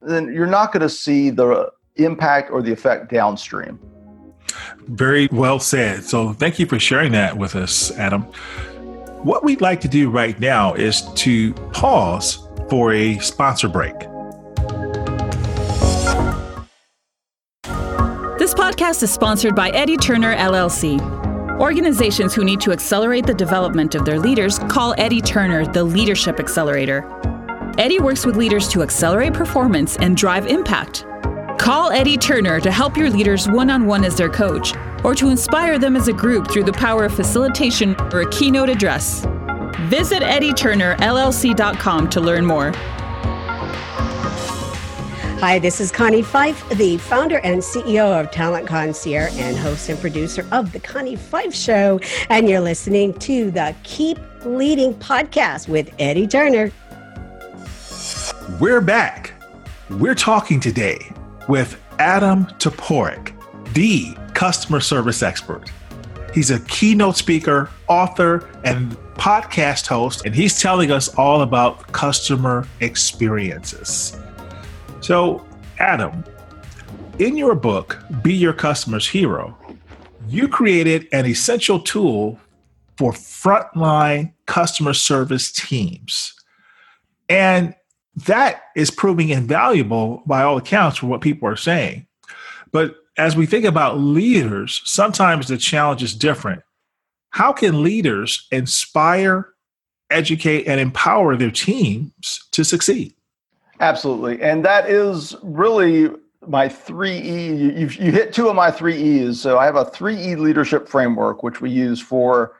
then 0.00 0.32
you're 0.32 0.46
not 0.46 0.72
going 0.72 0.82
to 0.82 0.88
see 0.88 1.30
the 1.30 1.72
impact 1.96 2.50
or 2.52 2.62
the 2.62 2.70
effect 2.70 3.10
downstream. 3.10 3.80
Very 4.86 5.28
well 5.32 5.58
said. 5.58 6.04
So 6.04 6.32
thank 6.32 6.58
you 6.58 6.66
for 6.66 6.78
sharing 6.78 7.12
that 7.12 7.36
with 7.36 7.56
us, 7.56 7.90
Adam. 7.92 8.22
What 9.22 9.44
we'd 9.44 9.60
like 9.60 9.80
to 9.80 9.88
do 9.88 10.10
right 10.10 10.38
now 10.38 10.74
is 10.74 11.02
to 11.14 11.52
pause 11.72 12.48
for 12.70 12.92
a 12.92 13.18
sponsor 13.18 13.68
break. 13.68 13.98
This 18.38 18.54
podcast 18.54 19.02
is 19.02 19.12
sponsored 19.12 19.54
by 19.54 19.70
Eddie 19.70 19.96
Turner 19.96 20.36
LLC. 20.36 21.00
Organizations 21.60 22.34
who 22.34 22.44
need 22.44 22.60
to 22.60 22.70
accelerate 22.70 23.26
the 23.26 23.34
development 23.34 23.96
of 23.96 24.04
their 24.04 24.20
leaders 24.20 24.60
call 24.60 24.94
Eddie 24.96 25.20
Turner 25.20 25.66
the 25.66 25.82
Leadership 25.82 26.38
Accelerator. 26.38 27.04
Eddie 27.78 27.98
works 27.98 28.24
with 28.24 28.36
leaders 28.36 28.68
to 28.68 28.82
accelerate 28.82 29.34
performance 29.34 29.96
and 29.96 30.16
drive 30.16 30.46
impact 30.46 31.04
Call 31.68 31.90
Eddie 31.90 32.16
Turner 32.16 32.60
to 32.60 32.70
help 32.70 32.96
your 32.96 33.10
leaders 33.10 33.46
one 33.46 33.68
on 33.68 33.84
one 33.84 34.02
as 34.02 34.16
their 34.16 34.30
coach, 34.30 34.72
or 35.04 35.14
to 35.14 35.28
inspire 35.28 35.78
them 35.78 35.96
as 35.96 36.08
a 36.08 36.14
group 36.14 36.50
through 36.50 36.64
the 36.64 36.72
power 36.72 37.04
of 37.04 37.14
facilitation 37.14 37.94
or 38.10 38.22
a 38.22 38.30
keynote 38.30 38.70
address. 38.70 39.26
Visit 39.90 40.22
EddieTurnerLLC.com 40.22 42.08
to 42.08 42.20
learn 42.22 42.46
more. 42.46 42.72
Hi, 45.40 45.58
this 45.58 45.78
is 45.78 45.92
Connie 45.92 46.22
Pheiff, 46.22 46.66
the 46.78 46.96
founder 46.96 47.40
and 47.40 47.60
CEO 47.60 48.18
of 48.18 48.30
Talent 48.30 48.66
Concierge 48.66 49.36
and 49.36 49.54
host 49.54 49.90
and 49.90 50.00
producer 50.00 50.46
of 50.50 50.72
The 50.72 50.80
Connie 50.80 51.16
Pheiff 51.16 51.52
Show. 51.52 52.00
And 52.30 52.48
you're 52.48 52.60
listening 52.60 53.12
to 53.18 53.50
the 53.50 53.76
Keep 53.82 54.18
Leading 54.46 54.94
podcast 54.94 55.68
with 55.68 55.94
Eddie 55.98 56.28
Turner. 56.28 56.72
We're 58.58 58.80
back. 58.80 59.34
We're 59.90 60.14
talking 60.14 60.60
today 60.60 61.12
with 61.48 61.82
Adam 61.98 62.44
Toporek, 62.58 63.34
the 63.72 64.14
customer 64.34 64.80
service 64.80 65.22
expert. 65.22 65.70
He's 66.32 66.50
a 66.50 66.60
keynote 66.60 67.16
speaker, 67.16 67.70
author, 67.88 68.48
and 68.64 68.92
podcast 69.14 69.86
host, 69.86 70.24
and 70.24 70.34
he's 70.34 70.60
telling 70.60 70.92
us 70.92 71.08
all 71.16 71.42
about 71.42 71.90
customer 71.92 72.66
experiences. 72.80 74.16
So, 75.00 75.44
Adam, 75.78 76.22
in 77.18 77.36
your 77.36 77.54
book, 77.54 77.98
Be 78.22 78.34
Your 78.34 78.52
Customer's 78.52 79.08
Hero, 79.08 79.56
you 80.28 80.46
created 80.46 81.08
an 81.12 81.26
essential 81.26 81.80
tool 81.80 82.38
for 82.96 83.12
frontline 83.12 84.32
customer 84.46 84.92
service 84.92 85.50
teams. 85.50 86.34
And 87.28 87.74
that 88.26 88.62
is 88.74 88.90
proving 88.90 89.28
invaluable 89.28 90.22
by 90.26 90.42
all 90.42 90.56
accounts 90.56 90.98
for 90.98 91.06
what 91.06 91.20
people 91.20 91.48
are 91.48 91.56
saying. 91.56 92.06
But 92.72 92.96
as 93.16 93.36
we 93.36 93.46
think 93.46 93.64
about 93.64 93.98
leaders, 93.98 94.80
sometimes 94.84 95.48
the 95.48 95.58
challenge 95.58 96.02
is 96.02 96.14
different. 96.14 96.62
How 97.30 97.52
can 97.52 97.82
leaders 97.82 98.46
inspire, 98.50 99.48
educate, 100.10 100.66
and 100.66 100.80
empower 100.80 101.36
their 101.36 101.50
teams 101.50 102.46
to 102.52 102.64
succeed? 102.64 103.14
Absolutely. 103.80 104.40
And 104.42 104.64
that 104.64 104.88
is 104.88 105.36
really 105.42 106.10
my 106.46 106.68
three 106.68 107.18
E. 107.18 107.54
You, 107.54 107.88
you 107.88 108.12
hit 108.12 108.32
two 108.32 108.48
of 108.48 108.56
my 108.56 108.70
three 108.70 108.96
E's. 108.96 109.40
So 109.40 109.58
I 109.58 109.66
have 109.66 109.76
a 109.76 109.84
three 109.84 110.16
E 110.16 110.36
leadership 110.36 110.88
framework, 110.88 111.42
which 111.42 111.60
we 111.60 111.70
use 111.70 112.00
for 112.00 112.56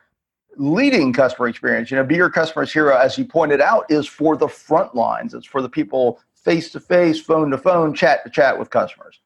leading 0.58 1.12
customer 1.12 1.48
experience. 1.48 1.90
You 1.90 1.96
know, 1.96 2.04
be 2.04 2.16
your 2.16 2.30
customer's 2.30 2.72
hero, 2.72 2.96
as 2.96 3.16
you 3.16 3.24
pointed 3.24 3.60
out, 3.60 3.86
is 3.88 4.06
for 4.06 4.36
the 4.36 4.48
front 4.48 4.94
lines. 4.94 5.32
It's 5.32 5.46
for 5.46 5.62
the 5.62 5.68
people 5.68 6.20
face 6.34 6.70
to 6.72 6.80
face, 6.80 7.20
phone 7.20 7.50
to 7.50 7.58
phone, 7.58 7.94
chat 7.94 8.24
to 8.24 8.30
chat 8.30 8.58
with 8.58 8.70
customers. 8.70 9.20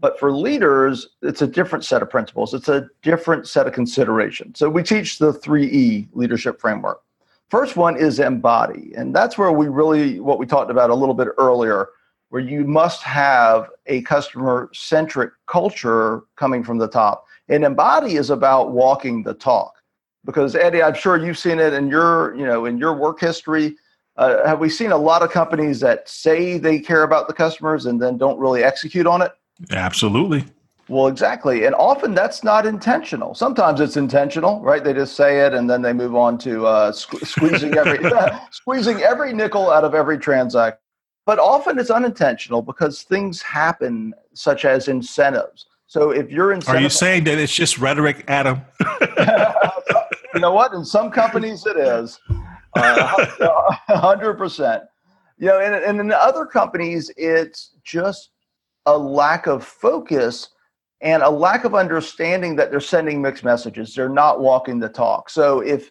But 0.00 0.18
for 0.18 0.32
leaders, 0.32 1.08
it's 1.22 1.42
a 1.42 1.46
different 1.46 1.84
set 1.84 2.02
of 2.02 2.10
principles. 2.10 2.54
It's 2.54 2.68
a 2.68 2.88
different 3.02 3.46
set 3.46 3.66
of 3.68 3.72
considerations. 3.72 4.58
So 4.58 4.68
we 4.68 4.82
teach 4.82 5.18
the 5.18 5.32
3E 5.32 6.08
leadership 6.12 6.60
framework. 6.60 7.02
First 7.50 7.76
one 7.76 7.96
is 7.96 8.18
embody. 8.18 8.92
And 8.96 9.14
that's 9.14 9.36
where 9.38 9.52
we 9.52 9.68
really, 9.68 10.18
what 10.18 10.38
we 10.38 10.46
talked 10.46 10.70
about 10.70 10.90
a 10.90 10.94
little 10.94 11.14
bit 11.14 11.28
earlier, 11.38 11.90
where 12.30 12.40
you 12.40 12.64
must 12.64 13.02
have 13.02 13.68
a 13.86 14.00
customer 14.02 14.70
centric 14.72 15.32
culture 15.46 16.22
coming 16.36 16.64
from 16.64 16.78
the 16.78 16.88
top. 16.88 17.26
And 17.48 17.62
embody 17.62 18.16
is 18.16 18.30
about 18.30 18.72
walking 18.72 19.22
the 19.22 19.34
talk. 19.34 19.81
Because 20.24 20.54
Eddie, 20.54 20.82
I'm 20.82 20.94
sure 20.94 21.16
you've 21.16 21.38
seen 21.38 21.58
it 21.58 21.72
in 21.72 21.88
your, 21.88 22.34
you 22.36 22.46
know, 22.46 22.66
in 22.66 22.78
your 22.78 22.94
work 22.94 23.20
history. 23.20 23.76
Uh, 24.16 24.46
have 24.46 24.60
we 24.60 24.68
seen 24.68 24.92
a 24.92 24.96
lot 24.96 25.22
of 25.22 25.30
companies 25.30 25.80
that 25.80 26.08
say 26.08 26.58
they 26.58 26.78
care 26.78 27.02
about 27.02 27.28
the 27.28 27.34
customers 27.34 27.86
and 27.86 28.00
then 28.00 28.18
don't 28.18 28.38
really 28.38 28.62
execute 28.62 29.06
on 29.06 29.22
it? 29.22 29.32
Absolutely. 29.70 30.44
Well, 30.88 31.06
exactly. 31.06 31.64
And 31.64 31.74
often 31.76 32.14
that's 32.14 32.44
not 32.44 32.66
intentional. 32.66 33.34
Sometimes 33.34 33.80
it's 33.80 33.96
intentional, 33.96 34.60
right? 34.60 34.84
They 34.84 34.92
just 34.92 35.16
say 35.16 35.40
it 35.40 35.54
and 35.54 35.70
then 35.70 35.80
they 35.80 35.92
move 35.92 36.14
on 36.14 36.36
to 36.38 36.66
uh, 36.66 36.92
sque- 36.92 37.26
squeezing 37.26 37.76
every 37.78 37.98
squeezing 38.50 39.00
every 39.00 39.32
nickel 39.32 39.70
out 39.70 39.84
of 39.84 39.94
every 39.94 40.18
transaction. 40.18 40.78
But 41.24 41.38
often 41.38 41.78
it's 41.78 41.90
unintentional 41.90 42.62
because 42.62 43.02
things 43.02 43.40
happen, 43.40 44.12
such 44.34 44.64
as 44.64 44.88
incentives. 44.88 45.66
So 45.86 46.10
if 46.10 46.30
you're 46.30 46.52
Are 46.66 46.80
you 46.80 46.88
saying 46.88 47.24
that 47.24 47.38
it's 47.38 47.54
just 47.54 47.78
rhetoric, 47.78 48.24
Adam? 48.26 48.62
you 50.34 50.40
know 50.40 50.52
what? 50.52 50.72
In 50.72 50.84
some 50.84 51.10
companies, 51.10 51.66
it 51.66 51.76
is 51.76 52.18
uh, 52.76 53.74
hundred 53.88 54.34
percent. 54.34 54.84
You 55.38 55.48
know, 55.48 55.60
and, 55.60 55.74
and 55.74 56.00
in 56.00 56.12
other 56.12 56.46
companies, 56.46 57.10
it's 57.16 57.74
just 57.82 58.30
a 58.86 58.96
lack 58.96 59.46
of 59.46 59.64
focus 59.64 60.50
and 61.00 61.22
a 61.22 61.30
lack 61.30 61.64
of 61.64 61.74
understanding 61.74 62.54
that 62.56 62.70
they're 62.70 62.80
sending 62.80 63.20
mixed 63.20 63.42
messages. 63.42 63.94
They're 63.94 64.08
not 64.08 64.40
walking 64.40 64.78
the 64.78 64.88
talk. 64.88 65.30
So 65.30 65.60
if 65.60 65.90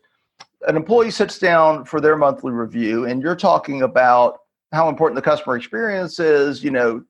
an 0.68 0.76
employee 0.78 1.12
sits 1.12 1.38
down 1.38 1.86
for 1.86 2.00
their 2.00 2.16
monthly 2.16 2.52
review 2.52 3.06
and 3.06 3.22
you're 3.22 3.36
talking 3.36 3.82
about 3.82 4.40
how 4.72 4.88
important 4.88 5.18
the 5.18 5.22
customer 5.22 5.58
experience 5.58 6.20
is, 6.20 6.64
you 6.64 6.72
know, 6.72 7.04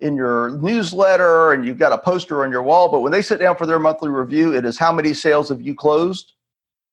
in 0.00 0.16
your 0.16 0.58
newsletter 0.58 1.52
and 1.52 1.64
you've 1.64 1.78
got 1.78 1.92
a 1.92 1.98
poster 1.98 2.44
on 2.44 2.50
your 2.50 2.62
wall, 2.62 2.88
but 2.90 3.00
when 3.00 3.12
they 3.12 3.22
sit 3.22 3.38
down 3.38 3.56
for 3.56 3.64
their 3.64 3.78
monthly 3.78 4.10
review, 4.10 4.54
it 4.54 4.64
is 4.64 4.76
how 4.76 4.92
many 4.92 5.14
sales 5.14 5.48
have 5.48 5.62
you 5.62 5.74
closed? 5.74 6.32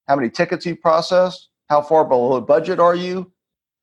How 0.07 0.15
many 0.15 0.29
tickets 0.29 0.65
you 0.65 0.75
processed? 0.75 1.49
How 1.69 1.81
far 1.81 2.05
below 2.05 2.41
budget 2.41 2.79
are 2.79 2.95
you? 2.95 3.31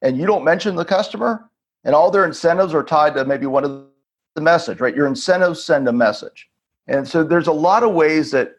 And 0.03 0.17
you 0.17 0.27
don't 0.27 0.45
mention 0.45 0.77
the 0.77 0.85
customer, 0.85 1.51
and 1.85 1.95
all 1.95 2.11
their 2.11 2.25
incentives 2.25 2.75
are 2.75 2.83
tied 2.83 3.15
to 3.15 3.25
maybe 3.25 3.47
one 3.47 3.65
of 3.65 3.87
the 4.35 4.41
message, 4.41 4.81
right? 4.81 4.95
Your 4.95 5.07
incentives 5.07 5.63
send 5.63 5.89
a 5.89 5.93
message. 5.93 6.49
And 6.87 7.07
so 7.07 7.23
there's 7.23 7.47
a 7.47 7.53
lot 7.53 7.83
of 7.83 7.93
ways 7.93 8.31
that 8.31 8.57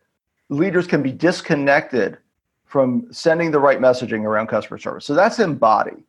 leaders 0.49 0.85
can 0.85 1.01
be 1.01 1.11
disconnected 1.11 2.17
from 2.65 3.07
sending 3.11 3.51
the 3.51 3.59
right 3.59 3.79
messaging 3.79 4.23
around 4.23 4.47
customer 4.47 4.77
service. 4.77 5.05
So 5.05 5.13
that's 5.13 5.39
embody. 5.39 6.03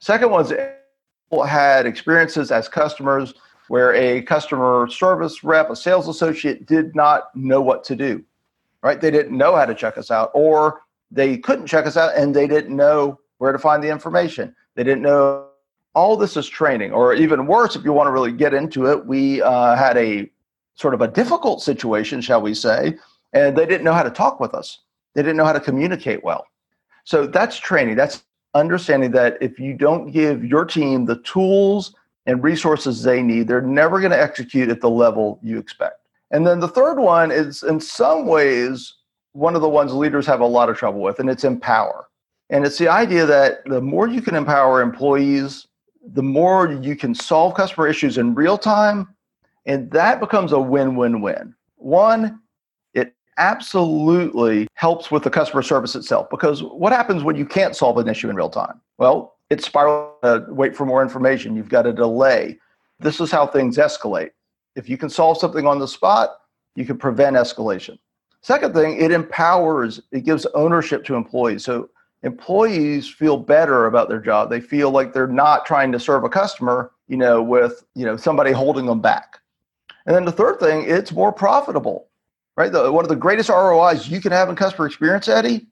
Second 0.00 0.30
one 0.30 0.44
people 0.44 1.44
had 1.44 1.86
experiences 1.86 2.50
as 2.50 2.68
customers 2.68 3.34
where 3.68 3.94
a 3.94 4.22
customer 4.22 4.88
service 4.88 5.44
rep, 5.44 5.70
a 5.70 5.76
sales 5.76 6.08
associate 6.08 6.66
did 6.66 6.96
not 6.96 7.34
know 7.36 7.60
what 7.60 7.84
to 7.84 7.94
do, 7.94 8.24
right? 8.82 9.00
They 9.00 9.10
didn't 9.10 9.36
know 9.36 9.54
how 9.54 9.66
to 9.66 9.74
check 9.74 9.98
us 9.98 10.10
out, 10.10 10.30
or 10.32 10.80
they 11.10 11.38
couldn't 11.38 11.66
check 11.66 11.86
us 11.86 11.96
out 11.96 12.16
and 12.16 12.34
they 12.34 12.46
didn't 12.46 12.76
know 12.76 13.18
where 13.38 13.52
to 13.52 13.58
find 13.58 13.82
the 13.82 13.88
information. 13.88 14.54
They 14.74 14.84
didn't 14.84 15.02
know 15.02 15.48
all 15.94 16.16
this 16.16 16.36
is 16.36 16.48
training, 16.48 16.92
or 16.92 17.14
even 17.14 17.46
worse, 17.46 17.74
if 17.74 17.84
you 17.84 17.92
want 17.92 18.06
to 18.06 18.12
really 18.12 18.30
get 18.30 18.54
into 18.54 18.86
it, 18.86 19.06
we 19.06 19.42
uh, 19.42 19.74
had 19.74 19.96
a 19.96 20.30
sort 20.74 20.94
of 20.94 21.00
a 21.00 21.08
difficult 21.08 21.60
situation, 21.60 22.20
shall 22.20 22.40
we 22.40 22.54
say, 22.54 22.96
and 23.32 23.56
they 23.56 23.66
didn't 23.66 23.84
know 23.84 23.92
how 23.92 24.04
to 24.04 24.10
talk 24.10 24.38
with 24.38 24.54
us. 24.54 24.80
They 25.14 25.22
didn't 25.22 25.36
know 25.36 25.44
how 25.44 25.52
to 25.52 25.60
communicate 25.60 26.22
well. 26.22 26.46
So 27.04 27.26
that's 27.26 27.56
training. 27.58 27.96
That's 27.96 28.22
understanding 28.54 29.10
that 29.12 29.38
if 29.40 29.58
you 29.58 29.74
don't 29.74 30.10
give 30.10 30.44
your 30.44 30.64
team 30.64 31.06
the 31.06 31.20
tools 31.22 31.94
and 32.26 32.42
resources 32.44 33.02
they 33.02 33.22
need, 33.22 33.48
they're 33.48 33.60
never 33.60 33.98
going 33.98 34.12
to 34.12 34.20
execute 34.20 34.68
at 34.68 34.80
the 34.80 34.90
level 34.90 35.40
you 35.42 35.58
expect. 35.58 36.00
And 36.30 36.46
then 36.46 36.60
the 36.60 36.68
third 36.68 36.98
one 36.98 37.32
is, 37.32 37.62
in 37.62 37.80
some 37.80 38.26
ways, 38.26 38.94
one 39.38 39.54
of 39.54 39.62
the 39.62 39.68
ones 39.68 39.92
leaders 39.92 40.26
have 40.26 40.40
a 40.40 40.46
lot 40.46 40.68
of 40.68 40.76
trouble 40.76 41.00
with, 41.00 41.20
and 41.20 41.30
it's 41.30 41.44
empower. 41.44 42.08
And 42.50 42.66
it's 42.66 42.78
the 42.78 42.88
idea 42.88 43.24
that 43.24 43.64
the 43.66 43.80
more 43.80 44.08
you 44.08 44.20
can 44.20 44.34
empower 44.34 44.82
employees, 44.82 45.68
the 46.02 46.24
more 46.24 46.72
you 46.72 46.96
can 46.96 47.14
solve 47.14 47.54
customer 47.54 47.86
issues 47.86 48.18
in 48.18 48.34
real 48.34 48.58
time. 48.58 49.14
And 49.64 49.90
that 49.92 50.18
becomes 50.18 50.50
a 50.50 50.58
win 50.58 50.96
win 50.96 51.20
win. 51.20 51.54
One, 51.76 52.40
it 52.94 53.14
absolutely 53.36 54.66
helps 54.74 55.10
with 55.12 55.22
the 55.22 55.30
customer 55.30 55.62
service 55.62 55.94
itself 55.94 56.28
because 56.30 56.64
what 56.64 56.92
happens 56.92 57.22
when 57.22 57.36
you 57.36 57.46
can't 57.46 57.76
solve 57.76 57.98
an 57.98 58.08
issue 58.08 58.30
in 58.30 58.34
real 58.34 58.50
time? 58.50 58.80
Well, 58.96 59.36
it 59.50 59.62
spirals, 59.62 60.16
uh, 60.24 60.40
wait 60.48 60.74
for 60.74 60.84
more 60.84 61.02
information. 61.02 61.54
You've 61.54 61.68
got 61.68 61.86
a 61.86 61.92
delay. 61.92 62.58
This 62.98 63.20
is 63.20 63.30
how 63.30 63.46
things 63.46 63.76
escalate. 63.76 64.30
If 64.74 64.88
you 64.88 64.98
can 64.98 65.10
solve 65.10 65.38
something 65.38 65.66
on 65.66 65.78
the 65.78 65.86
spot, 65.86 66.30
you 66.74 66.84
can 66.84 66.98
prevent 66.98 67.36
escalation. 67.36 67.98
Second 68.40 68.74
thing, 68.74 69.00
it 69.00 69.10
empowers, 69.10 70.00
it 70.12 70.24
gives 70.24 70.46
ownership 70.54 71.04
to 71.04 71.14
employees. 71.14 71.64
So 71.64 71.90
employees 72.22 73.08
feel 73.08 73.36
better 73.36 73.86
about 73.86 74.08
their 74.08 74.20
job. 74.20 74.50
They 74.50 74.60
feel 74.60 74.90
like 74.90 75.12
they're 75.12 75.26
not 75.26 75.66
trying 75.66 75.92
to 75.92 76.00
serve 76.00 76.24
a 76.24 76.28
customer, 76.28 76.92
you 77.08 77.16
know, 77.16 77.42
with, 77.42 77.84
you 77.94 78.04
know, 78.04 78.16
somebody 78.16 78.52
holding 78.52 78.86
them 78.86 79.00
back. 79.00 79.40
And 80.06 80.14
then 80.14 80.24
the 80.24 80.32
third 80.32 80.58
thing, 80.60 80.84
it's 80.88 81.12
more 81.12 81.32
profitable, 81.32 82.08
right? 82.56 82.72
The, 82.72 82.90
one 82.90 83.04
of 83.04 83.08
the 83.08 83.16
greatest 83.16 83.50
ROIs 83.50 84.08
you 84.08 84.20
can 84.20 84.32
have 84.32 84.48
in 84.48 84.56
customer 84.56 84.86
experience, 84.86 85.28
Eddie, 85.28 85.66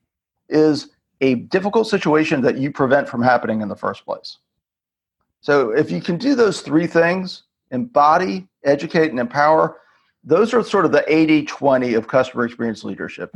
is 0.49 0.91
a 1.21 1.37
difficult 1.37 1.89
situation 1.89 2.43
that 2.43 2.59
you 2.59 2.71
prevent 2.71 3.09
from 3.09 3.23
happening 3.23 3.63
in 3.63 3.69
the 3.69 3.77
first 3.77 4.05
place. 4.05 4.39
So 5.41 5.71
if 5.71 5.91
you 5.91 6.01
can 6.01 6.19
do 6.19 6.35
those 6.35 6.61
three 6.61 6.87
things, 6.87 7.45
embody, 7.71 8.47
educate, 8.65 9.11
and 9.11 9.19
empower, 9.19 9.79
those 10.27 10.53
are 10.53 10.63
sort 10.63 10.85
of 10.85 10.93
the 10.93 11.05
80 11.13 11.45
20 11.47 11.95
of 11.95 12.09
customer 12.09 12.45
experience 12.45 12.85
leadership. 12.85 13.35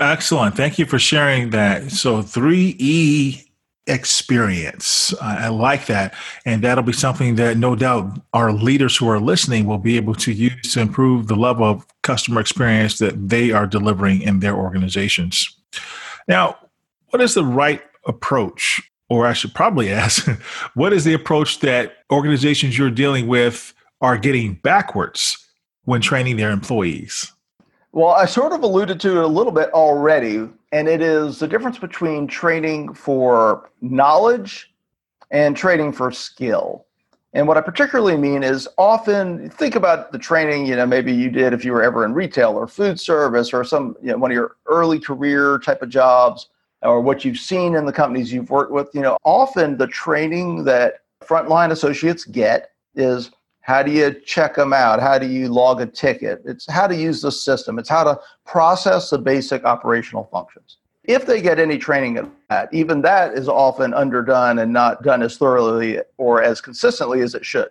Excellent. 0.00 0.56
Thank 0.56 0.78
you 0.78 0.86
for 0.86 0.98
sharing 0.98 1.50
that. 1.50 1.90
So, 1.90 2.22
3E 2.22 3.44
experience. 3.86 5.12
I, 5.20 5.46
I, 5.46 5.48
like 5.48 5.86
that. 5.86 6.14
And 6.46 6.62
that'll 6.62 6.84
be 6.84 6.92
something 6.92 7.34
that 7.34 7.56
no 7.56 7.74
doubt 7.74 8.20
our 8.32 8.52
leaders 8.52 8.96
who 8.96 9.08
are 9.08 9.18
listening 9.18 9.66
will 9.66 9.78
be 9.78 9.96
able 9.96 10.14
to 10.14 10.32
use 10.32 10.72
to 10.72 10.80
improve 10.80 11.26
the 11.26 11.34
level 11.34 11.64
of 11.64 11.84
customer 12.02 12.40
experience 12.40 12.98
that 12.98 13.28
they 13.28 13.50
are 13.50 13.66
delivering 13.66 14.22
in 14.22 14.38
their 14.38 14.54
organizations. 14.54 15.56
Now, 16.28 16.56
what 17.08 17.20
is 17.20 17.34
the 17.34 17.44
right 17.44 17.82
approach 18.06 18.80
or 19.08 19.26
I 19.26 19.34
should 19.34 19.52
probably 19.52 19.90
ask, 19.92 20.26
what 20.74 20.92
is 20.92 21.04
the 21.04 21.12
approach 21.12 21.60
that 21.60 21.98
organizations 22.10 22.78
you're 22.78 22.90
dealing 22.90 23.26
with 23.26 23.74
are 24.00 24.16
getting 24.16 24.54
backwards 24.54 25.41
when 25.84 26.00
training 26.00 26.36
their 26.36 26.50
employees? 26.50 27.32
Well, 27.92 28.10
I 28.10 28.24
sort 28.24 28.52
of 28.52 28.62
alluded 28.62 29.00
to 29.00 29.18
it 29.18 29.24
a 29.24 29.26
little 29.26 29.52
bit 29.52 29.70
already, 29.70 30.48
and 30.72 30.88
it 30.88 31.02
is 31.02 31.38
the 31.38 31.48
difference 31.48 31.78
between 31.78 32.26
training 32.26 32.94
for 32.94 33.70
knowledge 33.82 34.72
and 35.30 35.56
training 35.56 35.92
for 35.92 36.10
skill. 36.10 36.86
And 37.34 37.48
what 37.48 37.56
I 37.56 37.62
particularly 37.62 38.16
mean 38.16 38.42
is 38.42 38.68
often 38.76 39.48
think 39.50 39.74
about 39.74 40.12
the 40.12 40.18
training, 40.18 40.66
you 40.66 40.76
know, 40.76 40.86
maybe 40.86 41.12
you 41.12 41.30
did 41.30 41.54
if 41.54 41.64
you 41.64 41.72
were 41.72 41.82
ever 41.82 42.04
in 42.04 42.12
retail 42.12 42.52
or 42.52 42.66
food 42.66 43.00
service 43.00 43.52
or 43.52 43.64
some, 43.64 43.96
you 44.02 44.12
know, 44.12 44.18
one 44.18 44.30
of 44.30 44.34
your 44.34 44.56
early 44.66 44.98
career 44.98 45.58
type 45.58 45.80
of 45.80 45.88
jobs 45.88 46.48
or 46.82 47.00
what 47.00 47.24
you've 47.24 47.38
seen 47.38 47.74
in 47.74 47.86
the 47.86 47.92
companies 47.92 48.32
you've 48.32 48.50
worked 48.50 48.72
with, 48.72 48.88
you 48.92 49.00
know, 49.00 49.16
often 49.24 49.78
the 49.78 49.86
training 49.86 50.64
that 50.64 51.00
frontline 51.22 51.70
associates 51.70 52.24
get 52.24 52.72
is 52.94 53.30
how 53.62 53.82
do 53.82 53.92
you 53.92 54.12
check 54.12 54.56
them 54.56 54.72
out? 54.72 55.00
How 55.00 55.18
do 55.18 55.26
you 55.26 55.48
log 55.48 55.80
a 55.80 55.86
ticket? 55.86 56.42
It's 56.44 56.68
how 56.68 56.88
to 56.88 56.96
use 56.96 57.22
the 57.22 57.30
system. 57.30 57.78
It's 57.78 57.88
how 57.88 58.02
to 58.04 58.20
process 58.44 59.10
the 59.10 59.18
basic 59.18 59.64
operational 59.64 60.28
functions. 60.32 60.78
If 61.04 61.26
they 61.26 61.40
get 61.40 61.60
any 61.60 61.78
training 61.78 62.16
in 62.16 62.30
that, 62.50 62.74
even 62.74 63.02
that 63.02 63.34
is 63.34 63.48
often 63.48 63.94
underdone 63.94 64.58
and 64.58 64.72
not 64.72 65.02
done 65.02 65.22
as 65.22 65.36
thoroughly 65.36 66.00
or 66.18 66.42
as 66.42 66.60
consistently 66.60 67.22
as 67.22 67.34
it 67.34 67.46
should. 67.46 67.70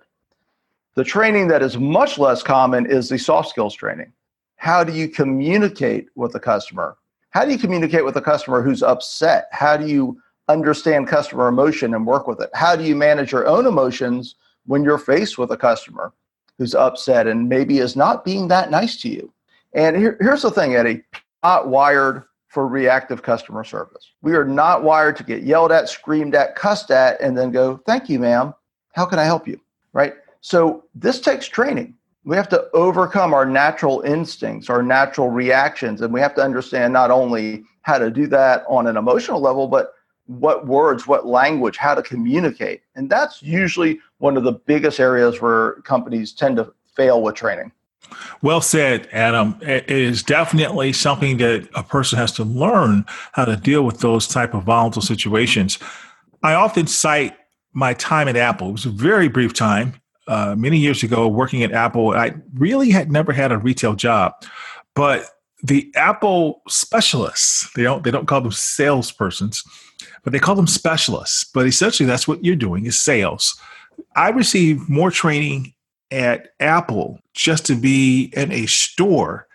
The 0.95 1.03
training 1.03 1.49
that 1.49 1.61
is 1.61 1.77
much 1.77 2.17
less 2.17 2.41
common 2.41 2.85
is 2.85 3.09
the 3.09 3.17
soft 3.17 3.49
skills 3.49 3.75
training. 3.75 4.11
How 4.55 4.83
do 4.83 4.93
you 4.93 5.09
communicate 5.09 6.07
with 6.15 6.31
the 6.31 6.39
customer? 6.39 6.97
How 7.31 7.43
do 7.43 7.51
you 7.51 7.57
communicate 7.57 8.05
with 8.05 8.15
a 8.15 8.21
customer 8.21 8.61
who's 8.61 8.83
upset? 8.83 9.47
How 9.51 9.75
do 9.75 9.87
you 9.87 10.21
understand 10.47 11.07
customer 11.07 11.47
emotion 11.47 11.93
and 11.95 12.05
work 12.05 12.27
with 12.27 12.41
it? 12.41 12.49
How 12.53 12.75
do 12.75 12.83
you 12.83 12.95
manage 12.95 13.31
your 13.31 13.47
own 13.47 13.65
emotions 13.65 14.35
when 14.65 14.83
you're 14.83 14.97
faced 14.97 15.37
with 15.37 15.51
a 15.51 15.57
customer 15.57 16.13
who's 16.57 16.75
upset 16.75 17.27
and 17.27 17.49
maybe 17.49 17.79
is 17.79 17.95
not 17.95 18.23
being 18.25 18.47
that 18.47 18.71
nice 18.71 18.97
to 19.01 19.09
you? 19.09 19.31
And 19.73 19.95
here, 19.95 20.17
here's 20.19 20.41
the 20.41 20.51
thing, 20.51 20.75
Eddie 20.75 21.03
not 21.43 21.69
wired 21.69 22.23
for 22.49 22.67
reactive 22.67 23.23
customer 23.23 23.63
service. 23.63 24.11
We 24.21 24.35
are 24.35 24.45
not 24.45 24.83
wired 24.83 25.15
to 25.17 25.23
get 25.23 25.43
yelled 25.43 25.71
at, 25.71 25.89
screamed 25.89 26.35
at, 26.35 26.55
cussed 26.55 26.91
at, 26.91 27.19
and 27.19 27.35
then 27.37 27.51
go, 27.51 27.77
Thank 27.85 28.09
you, 28.09 28.19
ma'am. 28.19 28.53
How 28.93 29.05
can 29.05 29.17
I 29.17 29.23
help 29.23 29.47
you? 29.47 29.59
Right? 29.93 30.13
So 30.41 30.83
this 30.93 31.19
takes 31.19 31.47
training 31.47 31.95
we 32.23 32.35
have 32.35 32.49
to 32.49 32.69
overcome 32.73 33.33
our 33.33 33.45
natural 33.45 34.01
instincts, 34.01 34.69
our 34.69 34.83
natural 34.83 35.29
reactions, 35.29 36.01
and 36.01 36.13
we 36.13 36.19
have 36.19 36.35
to 36.35 36.43
understand 36.43 36.93
not 36.93 37.09
only 37.09 37.63
how 37.81 37.97
to 37.97 38.11
do 38.11 38.27
that 38.27 38.63
on 38.69 38.87
an 38.87 38.97
emotional 38.97 39.41
level, 39.41 39.67
but 39.67 39.93
what 40.25 40.67
words, 40.67 41.07
what 41.07 41.25
language, 41.25 41.77
how 41.77 41.95
to 41.95 42.01
communicate. 42.01 42.81
And 42.95 43.09
that's 43.09 43.41
usually 43.41 43.99
one 44.19 44.37
of 44.37 44.43
the 44.43 44.53
biggest 44.53 44.99
areas 44.99 45.41
where 45.41 45.73
companies 45.81 46.31
tend 46.31 46.57
to 46.57 46.73
fail 46.95 47.21
with 47.21 47.35
training. 47.35 47.71
Well 48.41 48.61
said, 48.61 49.07
Adam. 49.11 49.57
It 49.61 49.89
is 49.89 50.23
definitely 50.23 50.93
something 50.93 51.37
that 51.37 51.69
a 51.75 51.83
person 51.83 52.17
has 52.17 52.31
to 52.33 52.43
learn 52.43 53.05
how 53.33 53.45
to 53.45 53.55
deal 53.55 53.83
with 53.83 53.99
those 53.99 54.27
type 54.27 54.53
of 54.53 54.63
volatile 54.63 55.01
situations. 55.01 55.79
I 56.43 56.53
often 56.53 56.87
cite 56.87 57.35
my 57.73 57.93
time 57.93 58.27
at 58.27 58.35
Apple. 58.35 58.69
It 58.69 58.73
was 58.73 58.85
a 58.85 58.89
very 58.89 59.27
brief 59.27 59.53
time 59.53 59.93
uh, 60.27 60.55
many 60.57 60.77
years 60.77 61.03
ago 61.03 61.27
working 61.27 61.63
at 61.63 61.71
Apple. 61.71 62.11
I 62.11 62.33
really 62.53 62.89
had 62.89 63.11
never 63.11 63.31
had 63.31 63.51
a 63.51 63.57
retail 63.57 63.93
job, 63.93 64.33
but 64.95 65.29
the 65.63 65.91
Apple 65.95 66.63
specialists, 66.67 67.69
they 67.75 67.83
don't, 67.83 68.03
they 68.03 68.11
don't 68.11 68.25
call 68.25 68.41
them 68.41 68.51
salespersons, 68.51 69.65
but 70.23 70.33
they 70.33 70.39
call 70.39 70.55
them 70.55 70.67
specialists. 70.67 71.43
But 71.43 71.65
essentially, 71.67 72.07
that's 72.07 72.27
what 72.27 72.43
you're 72.43 72.55
doing 72.55 72.85
is 72.85 72.99
sales. 72.99 73.59
I 74.15 74.29
received 74.29 74.89
more 74.89 75.11
training 75.11 75.73
at 76.11 76.49
Apple 76.59 77.19
just 77.33 77.65
to 77.67 77.75
be 77.75 78.31
in 78.35 78.51
a 78.51 78.65
store 78.65 79.47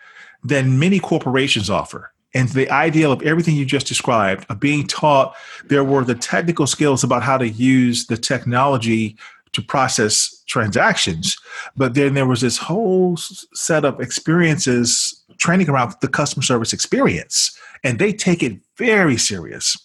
than 0.43 0.79
many 0.79 0.99
corporations 0.99 1.71
offer. 1.71 2.13
And 2.35 2.49
the 2.51 2.71
ideal 2.71 3.13
of 3.13 3.23
everything 3.23 3.57
you 3.57 3.65
just 3.65 3.87
described, 3.87 4.47
of 4.51 4.61
being 4.61 4.87
taught, 4.87 5.35
there 5.65 5.85
were 5.85 6.05
the 6.05 6.15
technical 6.15 6.67
skills 6.67 7.03
about 7.03 7.23
how 7.23 7.39
to 7.39 7.49
use 7.49 8.07
the 8.07 8.17
technology 8.17 9.17
to 9.53 9.63
process 9.63 10.43
transactions. 10.47 11.37
But 11.77 11.95
then 11.95 12.15
there 12.15 12.27
was 12.27 12.43
this 12.43 12.59
whole 12.59 13.17
set 13.17 13.85
of 13.85 14.01
experiences 14.01 15.25
training 15.39 15.71
around 15.71 15.95
the 16.01 16.09
customer 16.09 16.43
service 16.43 16.73
experience, 16.73 17.59
and 17.83 17.99
they 17.99 18.13
take 18.13 18.43
it 18.43 18.59
very 18.77 19.17
serious. 19.17 19.77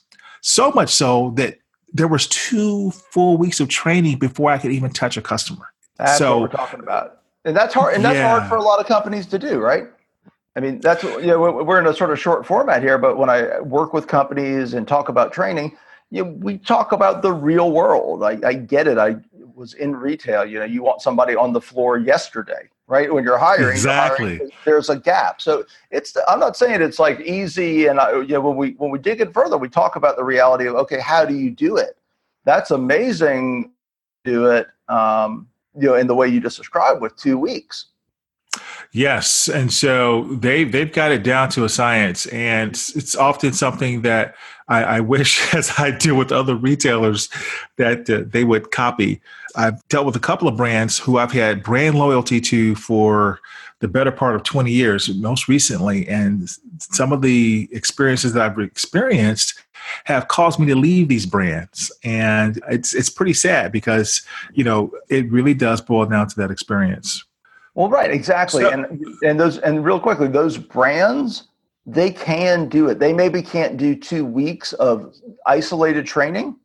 So 0.42 0.72
much 0.72 0.90
so 0.90 1.32
that 1.38 1.60
there 1.94 2.08
was 2.08 2.28
two 2.28 2.92
full 2.92 3.38
weeks 3.38 3.60
of 3.60 3.70
training 3.70 4.20
before 4.20 4.52
I 4.52 4.58
could 4.58 4.72
even 4.72 4.92
touch 4.92 5.18
a 5.18 5.22
customer. 5.22 5.66
That's 5.98 6.18
so, 6.18 6.40
what 6.40 6.52
we're 6.52 6.58
talking 6.58 6.80
about, 6.80 7.22
and 7.46 7.56
that's 7.56 7.74
hard. 7.74 7.96
And 7.96 8.04
that's 8.04 8.16
yeah. 8.16 8.40
hard 8.40 8.50
for 8.50 8.56
a 8.56 8.62
lot 8.62 8.80
of 8.80 8.88
companies 8.88 9.26
to 9.28 9.40
do, 9.40 9.60
right? 9.60 9.86
I 10.56 10.60
mean, 10.60 10.80
that's 10.80 11.04
you 11.04 11.28
know 11.28 11.40
we're 11.40 11.80
in 11.80 11.88
a 11.88 11.94
sort 11.94 12.12
of 12.12 12.20
short 12.20 12.46
format 12.46 12.82
here, 12.82 12.98
but 12.98 13.18
when 13.18 13.30
I 13.30 13.60
work 13.60 13.94
with 13.94 14.08
companies 14.08 14.74
and 14.74 14.88
talk 14.88 15.10
about 15.10 15.32
training, 15.32 15.78
you 16.10 16.26
know, 16.26 16.32
we 16.40 16.58
talk 16.58 16.92
about 16.92 17.22
the 17.22 17.32
real 17.32 17.72
world. 17.72 18.24
I, 18.24 18.38
I 18.44 18.54
get 18.54 18.88
it. 18.88 18.98
I 18.98 19.16
was 19.56 19.74
in 19.76 19.96
retail. 19.96 20.46
You 20.46 20.60
know, 20.60 20.66
you 20.66 20.84
want 20.84 21.02
somebody 21.02 21.36
on 21.36 21.54
the 21.54 21.62
floor 21.62 21.98
yesterday, 21.98 22.68
right? 22.92 23.12
When 23.12 23.24
you're 23.24 23.38
hiring, 23.38 23.70
exactly. 23.70 24.32
You're 24.32 24.38
hiring, 24.38 24.52
there's 24.66 24.90
a 24.90 24.98
gap. 24.98 25.42
So 25.42 25.66
it's. 25.92 26.16
I'm 26.28 26.40
not 26.40 26.58
saying 26.58 26.82
it's 26.82 27.00
like 27.00 27.22
easy. 27.22 27.88
And 27.88 28.02
I, 28.02 28.20
you 28.20 28.34
know, 28.34 28.42
when 28.42 28.58
we 28.58 28.72
when 28.72 28.92
we 28.92 29.00
dig 29.00 29.22
in 29.22 29.32
further, 29.32 29.58
we 29.58 29.70
talk 29.70 29.96
about 29.96 30.18
the 30.18 30.26
reality 30.26 30.68
of 30.68 30.76
okay, 30.76 31.00
how 31.00 31.24
do 31.24 31.34
you 31.34 31.50
do 31.50 31.78
it? 31.78 31.98
That's 32.44 32.70
amazing. 32.70 33.72
Do 34.26 34.48
it. 34.48 34.68
Um, 34.90 35.48
you 35.74 35.88
know, 35.88 35.96
in 35.96 36.08
the 36.08 36.16
way 36.16 36.28
you 36.28 36.42
just 36.42 36.58
described 36.58 37.02
with 37.02 37.16
two 37.16 37.38
weeks. 37.38 37.86
Yes, 38.94 39.48
and 39.48 39.72
so 39.72 40.24
they 40.34 40.66
they've 40.66 40.92
got 40.92 41.12
it 41.12 41.24
down 41.24 41.48
to 41.52 41.64
a 41.64 41.70
science, 41.70 42.26
and 42.28 42.72
it's, 42.72 43.16
often 43.16 43.54
something 43.54 44.02
that 44.02 44.36
I, 44.68 44.84
I, 44.84 45.00
wish, 45.00 45.54
as 45.54 45.72
I 45.78 45.92
do 45.92 46.14
with 46.14 46.34
other 46.34 46.56
retailers, 46.56 47.30
that 47.78 48.10
uh, 48.10 48.24
they 48.28 48.44
would 48.44 48.72
copy. 48.72 49.22
I've 49.56 49.86
dealt 49.88 50.06
with 50.06 50.18
a 50.18 50.20
couple 50.20 50.50
of 50.50 50.58
brands 50.58 50.98
who 50.98 51.18
I've 51.18 51.32
had 51.32 51.64
brand 51.64 51.98
loyalty 51.98 52.42
to 52.42 52.76
for 52.76 53.40
the 53.80 53.88
better 53.88 54.12
part 54.12 54.36
of 54.36 54.44
20 54.44 54.72
years, 54.72 55.14
most 55.16 55.48
recently, 55.48 56.08
and 56.08 56.50
some 56.80 57.14
of 57.14 57.22
the 57.22 57.70
experiences 57.72 58.34
that 58.34 58.44
I've 58.44 58.60
experienced 58.60 59.64
have 60.04 60.28
caused 60.28 60.60
me 60.60 60.68
to 60.68 60.76
leave 60.76 61.08
these 61.08 61.26
brands, 61.26 61.94
and 62.04 62.62
it's 62.70 62.94
it's 62.94 63.10
pretty 63.10 63.34
sad 63.34 63.72
because 63.72 64.22
you 64.54 64.66
know 64.66 64.92
it 65.10 65.32
really 65.32 65.54
does 65.54 65.80
boil 65.80 66.06
down 66.08 66.28
to 66.28 66.36
that 66.36 66.52
experience. 66.52 67.24
Well, 67.74 67.90
right, 67.90 68.12
exactly, 68.12 68.64
so, 68.64 68.70
and 68.70 69.06
and 69.24 69.40
those 69.40 69.58
and 69.60 69.86
real 69.86 70.00
quickly, 70.00 70.28
those 70.28 70.58
brands 70.58 71.48
they 71.86 72.12
can 72.12 72.70
do 72.70 72.90
it. 72.90 73.00
They 73.00 73.14
maybe 73.14 73.42
can't 73.42 73.78
do 73.78 73.96
two 73.96 74.26
weeks 74.26 74.74
of 74.74 75.16
isolated 75.46 76.06
training, 76.06 76.58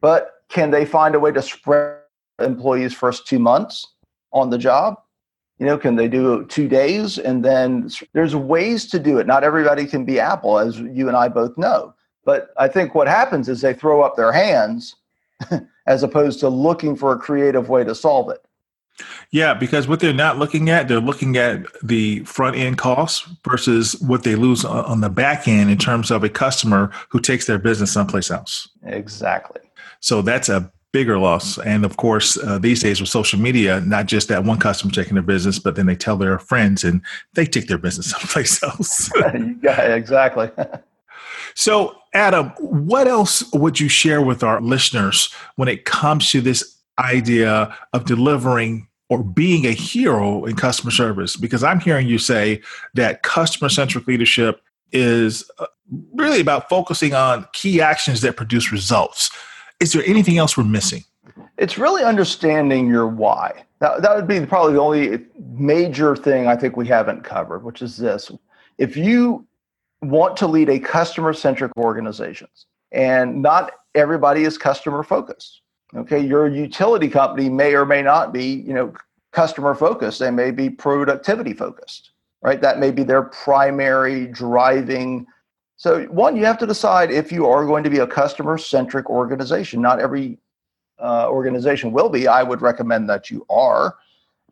but 0.00 0.42
can 0.48 0.70
they 0.70 0.84
find 0.84 1.14
a 1.14 1.20
way 1.20 1.32
to 1.32 1.42
spread 1.42 1.98
employees' 2.38 2.94
first 2.94 3.26
two 3.26 3.38
months 3.38 3.86
on 4.32 4.50
the 4.50 4.58
job? 4.58 5.00
You 5.58 5.66
know, 5.66 5.76
can 5.76 5.96
they 5.96 6.08
do 6.08 6.46
two 6.46 6.68
days 6.68 7.18
and 7.18 7.44
then 7.44 7.90
there's 8.12 8.34
ways 8.34 8.86
to 8.90 8.98
do 8.98 9.18
it. 9.18 9.26
Not 9.26 9.44
everybody 9.44 9.86
can 9.86 10.04
be 10.04 10.18
Apple, 10.18 10.58
as 10.58 10.78
you 10.78 11.08
and 11.08 11.16
I 11.16 11.28
both 11.28 11.56
know. 11.58 11.94
But 12.24 12.50
I 12.56 12.68
think 12.68 12.94
what 12.94 13.08
happens 13.08 13.48
is 13.48 13.60
they 13.60 13.74
throw 13.74 14.02
up 14.02 14.16
their 14.16 14.32
hands 14.32 14.96
as 15.86 16.02
opposed 16.02 16.40
to 16.40 16.48
looking 16.48 16.96
for 16.96 17.12
a 17.12 17.18
creative 17.18 17.68
way 17.68 17.84
to 17.84 17.94
solve 17.94 18.30
it. 18.30 18.42
Yeah, 19.30 19.54
because 19.54 19.86
what 19.86 20.00
they're 20.00 20.12
not 20.12 20.38
looking 20.38 20.70
at, 20.70 20.88
they're 20.88 21.00
looking 21.00 21.36
at 21.36 21.64
the 21.82 22.20
front 22.20 22.56
end 22.56 22.78
costs 22.78 23.28
versus 23.48 24.00
what 24.00 24.24
they 24.24 24.34
lose 24.34 24.64
on 24.64 25.00
the 25.00 25.10
back 25.10 25.46
end 25.46 25.70
in 25.70 25.78
terms 25.78 26.10
of 26.10 26.24
a 26.24 26.28
customer 26.28 26.90
who 27.08 27.20
takes 27.20 27.46
their 27.46 27.58
business 27.58 27.92
someplace 27.92 28.30
else. 28.30 28.68
Exactly. 28.84 29.60
So 30.00 30.22
that's 30.22 30.48
a 30.48 30.72
bigger 30.92 31.18
loss. 31.18 31.58
And 31.58 31.84
of 31.84 31.96
course, 31.96 32.36
uh, 32.36 32.58
these 32.58 32.82
days 32.82 33.00
with 33.00 33.08
social 33.08 33.38
media, 33.38 33.80
not 33.80 34.06
just 34.06 34.28
that 34.28 34.44
one 34.44 34.58
customer 34.58 34.92
taking 34.92 35.14
their 35.14 35.22
business, 35.22 35.58
but 35.58 35.76
then 35.76 35.86
they 35.86 35.94
tell 35.94 36.16
their 36.16 36.38
friends 36.38 36.82
and 36.82 37.00
they 37.34 37.46
take 37.46 37.68
their 37.68 37.78
business 37.78 38.10
someplace 38.10 38.62
else. 38.62 39.10
yeah, 39.62 39.94
exactly. 39.94 40.50
so, 41.54 41.96
Adam, 42.12 42.48
what 42.58 43.06
else 43.06 43.44
would 43.52 43.78
you 43.78 43.88
share 43.88 44.20
with 44.20 44.42
our 44.42 44.60
listeners 44.60 45.32
when 45.56 45.68
it 45.68 45.84
comes 45.84 46.30
to 46.30 46.40
this 46.40 46.76
idea 46.98 47.76
of 47.92 48.04
delivering 48.04 48.88
or 49.10 49.22
being 49.22 49.66
a 49.66 49.72
hero 49.72 50.46
in 50.46 50.56
customer 50.56 50.90
service 50.90 51.36
because 51.36 51.62
i'm 51.62 51.80
hearing 51.80 52.06
you 52.06 52.18
say 52.18 52.60
that 52.94 53.22
customer 53.22 53.68
centric 53.68 54.06
leadership 54.06 54.62
is 54.92 55.48
uh, 55.58 55.66
really 56.14 56.40
about 56.40 56.68
focusing 56.68 57.14
on 57.14 57.46
key 57.52 57.80
actions 57.80 58.20
that 58.20 58.36
produce 58.36 58.72
results. 58.72 59.30
Is 59.80 59.92
there 59.92 60.02
anything 60.06 60.38
else 60.38 60.56
we're 60.56 60.64
missing? 60.64 61.04
It's 61.58 61.78
really 61.78 62.02
understanding 62.02 62.86
your 62.86 63.06
why. 63.06 63.64
That, 63.80 64.02
that 64.02 64.14
would 64.14 64.28
be 64.28 64.44
probably 64.44 64.74
the 64.74 64.80
only 64.80 65.26
major 65.54 66.14
thing 66.14 66.46
i 66.46 66.54
think 66.54 66.76
we 66.76 66.86
haven't 66.86 67.24
covered 67.24 67.64
which 67.64 67.82
is 67.82 67.96
this. 67.96 68.30
If 68.78 68.96
you 68.96 69.46
want 70.02 70.36
to 70.38 70.46
lead 70.46 70.68
a 70.68 70.78
customer 70.78 71.32
centric 71.32 71.72
organization 71.76 72.48
and 72.92 73.42
not 73.42 73.72
everybody 73.94 74.44
is 74.44 74.56
customer 74.58 75.02
focused. 75.02 75.62
Okay, 75.94 76.20
your 76.20 76.46
utility 76.48 77.08
company 77.08 77.48
may 77.48 77.74
or 77.74 77.84
may 77.84 78.02
not 78.02 78.32
be, 78.32 78.44
you 78.44 78.72
know, 78.72 78.92
customer 79.32 79.74
focused. 79.74 80.20
They 80.20 80.30
may 80.30 80.50
be 80.50 80.70
productivity 80.70 81.52
focused, 81.52 82.10
right? 82.42 82.60
That 82.60 82.78
may 82.78 82.90
be 82.90 83.02
their 83.02 83.22
primary 83.22 84.26
driving. 84.26 85.26
So, 85.76 86.04
one, 86.04 86.36
you 86.36 86.44
have 86.44 86.58
to 86.58 86.66
decide 86.66 87.10
if 87.10 87.32
you 87.32 87.46
are 87.46 87.66
going 87.66 87.82
to 87.84 87.90
be 87.90 87.98
a 87.98 88.06
customer 88.06 88.56
centric 88.56 89.10
organization. 89.10 89.80
Not 89.80 90.00
every 90.00 90.38
uh, 91.00 91.28
organization 91.28 91.92
will 91.92 92.08
be. 92.08 92.28
I 92.28 92.42
would 92.42 92.62
recommend 92.62 93.08
that 93.08 93.30
you 93.30 93.44
are. 93.50 93.96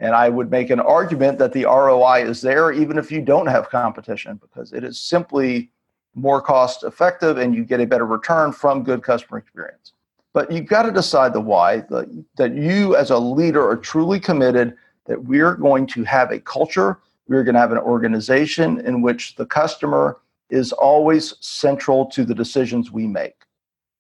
And 0.01 0.14
I 0.14 0.29
would 0.29 0.51
make 0.51 0.70
an 0.70 0.81
argument 0.81 1.38
that 1.38 1.53
the 1.53 1.64
ROI 1.64 2.24
is 2.24 2.40
there 2.40 2.70
even 2.72 2.98
if 2.98 3.11
you 3.11 3.20
don't 3.20 3.46
have 3.46 3.68
competition 3.68 4.37
because 4.37 4.72
it 4.72 4.85
is 4.85 4.98
simply 4.98 5.70
more 6.14 6.40
cost 6.40 6.85
effective 6.85 7.38
and 7.38 7.55
you 7.55 7.64
get 7.64 7.81
a 7.81 7.87
better 7.87 8.07
return 8.07 8.53
from 8.53 8.85
good 8.85 9.03
customer 9.03 9.38
experience. 9.38 9.92
But 10.38 10.53
you've 10.53 10.66
got 10.66 10.85
to 10.85 10.92
decide 10.92 11.33
the 11.33 11.40
why, 11.40 11.79
the, 11.81 12.24
that 12.37 12.55
you 12.55 12.94
as 12.94 13.11
a 13.11 13.18
leader 13.18 13.68
are 13.68 13.77
truly 13.77 14.20
committed 14.20 14.77
that 15.07 15.24
we're 15.24 15.57
going 15.57 15.85
to 15.88 16.05
have 16.05 16.31
a 16.31 16.38
culture, 16.38 17.01
we're 17.27 17.42
going 17.42 17.57
to 17.57 17.61
have 17.61 17.72
an 17.72 17.79
organization 17.79 18.81
in 18.87 19.03
which 19.03 19.35
the 19.35 19.44
customer 19.44 20.20
is 20.48 20.70
always 20.70 21.35
central 21.40 22.07
to 22.07 22.24
the 22.24 22.37
decisions 22.37 22.92
we 22.92 23.09
make. 23.09 23.35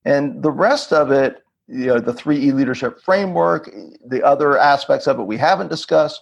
And 0.04 0.40
the 0.40 0.52
rest 0.52 0.92
of 0.92 1.10
it 1.10 1.42
you 1.66 1.86
know, 1.86 1.98
the 1.98 2.12
3E 2.12 2.54
leadership 2.54 3.00
framework, 3.00 3.68
the 4.06 4.22
other 4.22 4.58
aspects 4.58 5.08
of 5.08 5.18
it 5.18 5.24
we 5.24 5.36
haven't 5.36 5.70
discussed. 5.70 6.20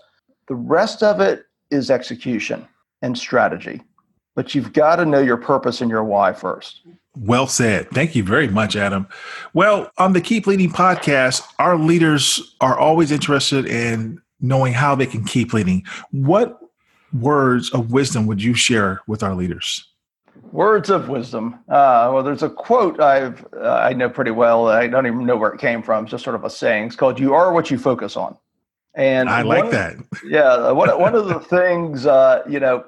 The 0.49 0.55
rest 0.55 1.03
of 1.03 1.21
it 1.21 1.45
is 1.71 1.91
execution 1.91 2.67
and 3.03 3.19
strategy. 3.19 3.83
But 4.35 4.55
you've 4.55 4.73
got 4.73 4.97
to 4.97 5.05
know 5.05 5.21
your 5.21 5.37
purpose 5.37 5.83
and 5.83 5.91
your 5.91 6.05
why 6.05 6.33
first. 6.33 6.87
Well 7.17 7.47
said. 7.47 7.91
Thank 7.91 8.15
you 8.15 8.23
very 8.23 8.49
much, 8.49 8.77
Adam. 8.77 9.09
Well, 9.55 9.91
on 9.97 10.13
the 10.13 10.21
Keep 10.21 10.47
Leading 10.47 10.71
podcast, 10.71 11.43
our 11.59 11.77
leaders 11.77 12.55
are 12.61 12.79
always 12.79 13.11
interested 13.11 13.67
in 13.67 14.21
knowing 14.41 14.75
how 14.75 14.95
they 14.95 15.07
can 15.07 15.25
keep 15.25 15.53
leading. 15.53 15.85
What 16.11 16.61
words 17.13 17.71
of 17.71 17.91
wisdom 17.91 18.27
would 18.27 18.43
you 18.43 18.55
share 18.55 19.01
with 19.07 19.23
our 19.23 19.35
leaders? 19.35 19.87
Words 20.53 20.91
of 20.91 21.09
wisdom. 21.09 21.55
Uh, 21.69 22.11
well, 22.13 22.23
there's 22.23 22.43
a 22.43 22.51
quote 22.51 23.01
I've 23.01 23.45
uh, 23.55 23.81
I 23.83 23.95
know 23.95 24.09
pretty 24.09 24.31
well. 24.31 24.69
I 24.69 24.87
don't 24.87 25.07
even 25.07 25.27
know 25.27 25.37
where 25.37 25.53
it 25.53 25.61
came 25.61 25.83
from. 25.83 26.05
It's 26.05 26.11
just 26.11 26.25
sort 26.25 26.37
of 26.37 26.45
a 26.45 26.51
saying. 26.51 26.87
It's 26.87 26.97
called 26.97 27.19
"You 27.19 27.35
are 27.35 27.53
what 27.53 27.71
you 27.71 27.79
focus 27.79 28.17
on." 28.17 28.37
And 28.95 29.29
I 29.29 29.43
like 29.43 29.71
that. 29.71 29.97
Yeah, 30.25 30.71
one 30.71 30.89
one 31.01 31.15
of 31.15 31.29
the 31.29 31.41
things 31.41 32.07
uh, 32.07 32.43
you 32.49 32.61
know 32.61 32.85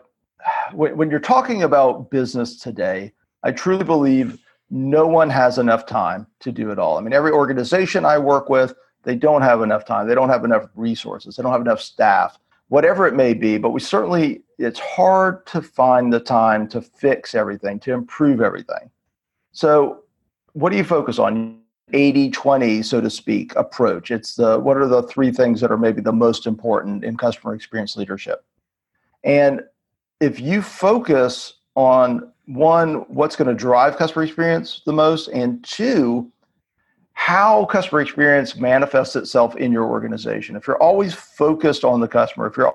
when, 0.72 0.96
when 0.96 1.10
you're 1.10 1.20
talking 1.20 1.62
about 1.62 2.10
business 2.10 2.56
today, 2.56 3.12
I 3.42 3.52
truly 3.52 3.84
believe 3.84 4.38
no 4.70 5.06
one 5.06 5.30
has 5.30 5.58
enough 5.58 5.86
time 5.86 6.26
to 6.40 6.52
do 6.52 6.70
it 6.70 6.78
all. 6.78 6.98
I 6.98 7.00
mean, 7.00 7.12
every 7.12 7.30
organization 7.30 8.04
I 8.04 8.18
work 8.18 8.48
with, 8.48 8.74
they 9.04 9.14
don't 9.14 9.42
have 9.42 9.62
enough 9.62 9.84
time. 9.84 10.06
They 10.06 10.14
don't 10.14 10.28
have 10.28 10.44
enough 10.44 10.68
resources. 10.74 11.36
They 11.36 11.42
don't 11.42 11.52
have 11.52 11.60
enough 11.60 11.80
staff 11.80 12.38
whatever 12.68 13.06
it 13.06 13.14
may 13.14 13.34
be, 13.34 13.58
but 13.58 13.70
we 13.70 13.80
certainly, 13.80 14.42
it's 14.58 14.78
hard 14.78 15.46
to 15.46 15.60
find 15.60 16.12
the 16.12 16.20
time 16.20 16.68
to 16.68 16.80
fix 16.80 17.34
everything, 17.34 17.78
to 17.80 17.92
improve 17.92 18.40
everything. 18.40 18.90
So, 19.52 20.04
what 20.52 20.70
do 20.70 20.76
you 20.76 20.84
focus 20.84 21.18
on? 21.18 21.56
80 21.94 22.28
20, 22.28 22.82
so 22.82 23.00
to 23.00 23.08
speak, 23.08 23.56
approach. 23.56 24.10
It's 24.10 24.34
the 24.34 24.58
what 24.58 24.76
are 24.76 24.86
the 24.86 25.04
three 25.04 25.32
things 25.32 25.62
that 25.62 25.72
are 25.72 25.78
maybe 25.78 26.02
the 26.02 26.12
most 26.12 26.46
important 26.46 27.02
in 27.02 27.16
customer 27.16 27.54
experience 27.54 27.96
leadership? 27.96 28.44
And 29.24 29.62
if 30.20 30.38
you 30.38 30.60
focus 30.60 31.54
on 31.76 32.30
one, 32.48 33.04
what's 33.08 33.36
going 33.36 33.48
to 33.48 33.54
drive 33.54 33.96
customer 33.98 34.24
experience 34.24 34.80
the 34.86 34.92
most, 34.92 35.28
and 35.28 35.62
two, 35.64 36.32
how 37.12 37.66
customer 37.66 38.00
experience 38.00 38.56
manifests 38.56 39.16
itself 39.16 39.54
in 39.56 39.70
your 39.70 39.84
organization. 39.84 40.56
If 40.56 40.66
you're 40.66 40.82
always 40.82 41.12
focused 41.12 41.84
on 41.84 42.00
the 42.00 42.08
customer, 42.08 42.46
if 42.46 42.56
you're 42.56 42.74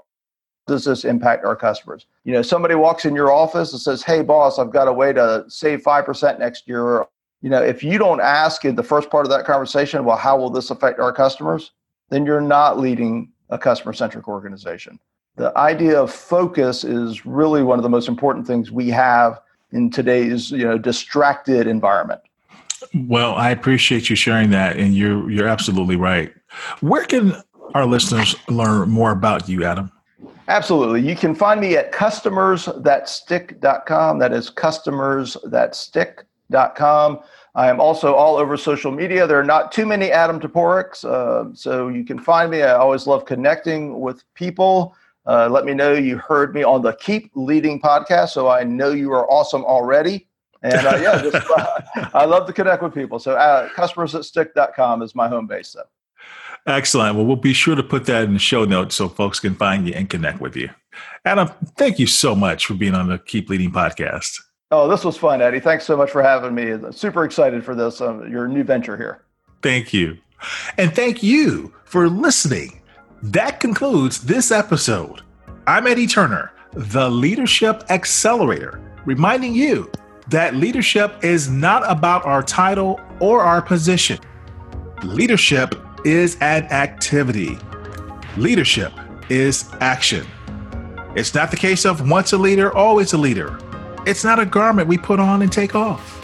does 0.66 0.86
this 0.86 1.04
impact 1.04 1.44
our 1.44 1.58
customers? 1.58 2.06
You 2.24 2.32
know, 2.32 2.42
somebody 2.42 2.76
walks 2.76 3.04
in 3.04 3.16
your 3.16 3.32
office 3.34 3.74
and 3.74 3.82
says, 3.82 4.02
"Hey, 4.02 4.22
boss, 4.22 4.60
I've 4.60 4.72
got 4.72 4.88
a 4.88 4.94
way 4.94 5.12
to 5.12 5.44
save 5.50 5.82
five 5.82 6.06
percent 6.06 6.40
next 6.40 6.68
year." 6.68 7.06
You 7.42 7.50
know, 7.50 7.62
if 7.62 7.84
you 7.84 7.98
don't 7.98 8.22
ask 8.22 8.64
in 8.64 8.76
the 8.76 8.84
first 8.84 9.10
part 9.10 9.26
of 9.26 9.32
that 9.32 9.44
conversation, 9.44 10.06
well, 10.06 10.16
how 10.16 10.38
will 10.38 10.50
this 10.50 10.70
affect 10.70 11.00
our 11.00 11.12
customers? 11.12 11.72
Then 12.10 12.26
you're 12.26 12.40
not 12.40 12.80
leading 12.80 13.34
a 13.50 13.58
customer-centric 13.58 14.30
organization. 14.30 15.00
The 15.36 15.58
idea 15.58 16.00
of 16.00 16.14
focus 16.14 16.86
is 16.86 17.26
really 17.26 17.64
one 17.64 17.80
of 17.80 17.84
the 17.84 17.90
most 17.90 18.08
important 18.08 18.48
things 18.48 18.72
we 18.72 18.88
have 18.90 19.42
in 19.74 19.90
today's 19.90 20.52
you 20.52 20.64
know 20.64 20.78
distracted 20.78 21.68
environment. 21.68 22.22
Well, 22.94 23.36
I 23.36 23.50
appreciate 23.50 24.10
you 24.10 24.16
sharing 24.16 24.52
that, 24.52 24.78
and 24.78 24.96
you're 24.96 25.30
you're 25.30 25.48
absolutely 25.48 25.96
right. 25.96 26.34
Where 26.82 27.06
can 27.06 27.36
our 27.74 27.86
listeners 27.86 28.36
learn 28.48 28.90
more 28.90 29.12
about 29.12 29.48
you, 29.50 29.64
Adam? 29.64 29.92
Absolutely. 30.48 31.02
You 31.08 31.16
can 31.16 31.36
find 31.36 31.62
me 31.62 31.78
at 31.78 31.94
customersthatstick.com. 31.94 34.20
That 34.20 34.34
is 34.34 34.52
customersthatstick.com. 34.52 37.20
I 37.56 37.70
am 37.70 37.80
also 37.80 38.16
all 38.16 38.36
over 38.36 38.58
social 38.58 38.92
media. 38.92 39.28
There 39.28 39.40
are 39.40 39.44
not 39.44 39.72
too 39.72 39.86
many 39.86 40.12
Adam 40.12 40.40
Toporeks, 40.40 41.06
uh, 41.06 41.54
so 41.54 41.88
you 41.88 42.04
can 42.04 42.18
find 42.20 42.50
me. 42.52 42.64
I 42.64 42.74
always 42.74 43.06
love 43.08 43.26
connecting 43.26 44.00
with 44.00 44.24
people. 44.34 44.96
Uh, 45.26 45.48
let 45.50 45.66
me 45.66 45.74
know 45.74 45.94
you 45.94 46.18
heard 46.18 46.54
me 46.54 46.64
on 46.64 46.82
the 46.82 46.94
Keep 46.94 47.32
Leading 47.36 47.82
podcast, 47.82 48.30
so 48.30 48.50
I 48.50 48.64
know 48.64 48.92
you 48.92 49.12
are 49.14 49.30
awesome 49.32 49.64
already. 49.64 50.28
And 50.64 50.86
uh, 50.86 50.98
yeah, 51.02 51.22
just, 51.22 51.50
uh, 51.50 51.82
I 52.14 52.26
love 52.26 52.48
to 52.48 52.54
connect 52.54 52.84
with 52.84 52.94
people. 52.94 53.20
So 53.20 53.36
uh, 53.36 53.70
customersthatstick.com 53.70 55.02
is 55.02 55.16
my 55.16 55.28
home 55.28 55.48
base. 55.48 55.70
So. 55.70 55.84
Excellent. 56.66 57.16
Well, 57.16 57.26
we'll 57.26 57.36
be 57.36 57.54
sure 57.54 57.76
to 57.76 57.84
put 57.84 58.06
that 58.06 58.24
in 58.24 58.34
the 58.34 58.40
show 58.40 58.64
notes 58.66 58.96
so 58.96 59.10
folks 59.10 59.40
can 59.40 59.56
find 59.56 59.88
you 59.88 59.94
and 59.94 60.10
connect 60.10 60.40
with 60.40 60.56
you. 60.56 60.70
Adam, 61.26 61.50
thank 61.78 62.00
you 62.00 62.08
so 62.08 62.36
much 62.36 62.66
for 62.66 62.74
being 62.74 62.96
on 62.96 63.10
the 63.10 63.18
Keep 63.18 63.50
Leading 63.50 63.72
podcast. 63.72 64.42
Oh, 64.72 64.88
this 64.88 65.04
was 65.04 65.18
fun, 65.18 65.42
Eddie. 65.42 65.60
Thanks 65.60 65.86
so 65.86 65.96
much 65.96 66.10
for 66.10 66.24
having 66.24 66.56
me. 66.56 66.76
super 66.92 67.26
excited 67.26 67.64
for 67.64 67.76
this, 67.76 68.02
um, 68.02 68.30
your 68.32 68.48
new 68.48 68.64
venture 68.64 68.98
here. 68.98 69.24
Thank 69.62 69.94
you. 69.94 70.18
And 70.78 70.94
thank 70.96 71.22
you 71.22 71.74
for 71.86 72.10
listening. 72.10 72.82
That 73.28 73.62
concludes 73.62 74.20
this 74.20 74.52
episode. 74.52 75.22
I'm 75.66 75.88
Eddie 75.88 76.08
Turner, 76.08 76.52
the 76.74 77.10
Leadership 77.10 77.86
Accelerator, 77.90 78.82
reminding 79.06 79.56
you 79.56 79.90
that 80.28 80.56
leadership 80.56 81.24
is 81.24 81.50
not 81.50 81.90
about 81.90 82.26
our 82.26 82.44
title 82.44 83.00
or 83.22 83.40
our 83.40 83.62
position. 83.62 84.20
Leadership 85.04 85.74
is 86.04 86.36
an 86.42 86.66
activity. 86.66 87.58
Leadership 88.36 88.92
is 89.30 89.70
action. 89.80 90.28
It's 91.16 91.34
not 91.34 91.50
the 91.50 91.56
case 91.56 91.86
of 91.86 92.10
once 92.10 92.34
a 92.34 92.38
leader, 92.38 92.76
always 92.76 93.14
a 93.14 93.18
leader. 93.18 93.58
It's 94.06 94.26
not 94.26 94.38
a 94.38 94.46
garment 94.46 94.90
we 94.90 94.98
put 94.98 95.22
on 95.22 95.42
and 95.42 95.50
take 95.50 95.76
off. 95.76 96.20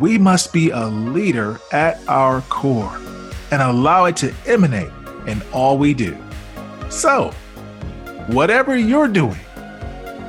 We 0.00 0.16
must 0.16 0.50
be 0.50 0.70
a 0.70 0.86
leader 0.86 1.60
at 1.72 2.00
our 2.08 2.40
core 2.48 2.96
and 3.50 3.60
allow 3.60 4.06
it 4.06 4.16
to 4.16 4.32
emanate 4.46 4.92
in 5.26 5.42
all 5.52 5.78
we 5.78 5.94
do. 5.94 6.16
So, 6.90 7.30
whatever 8.28 8.76
you're 8.76 9.08
doing, 9.08 9.40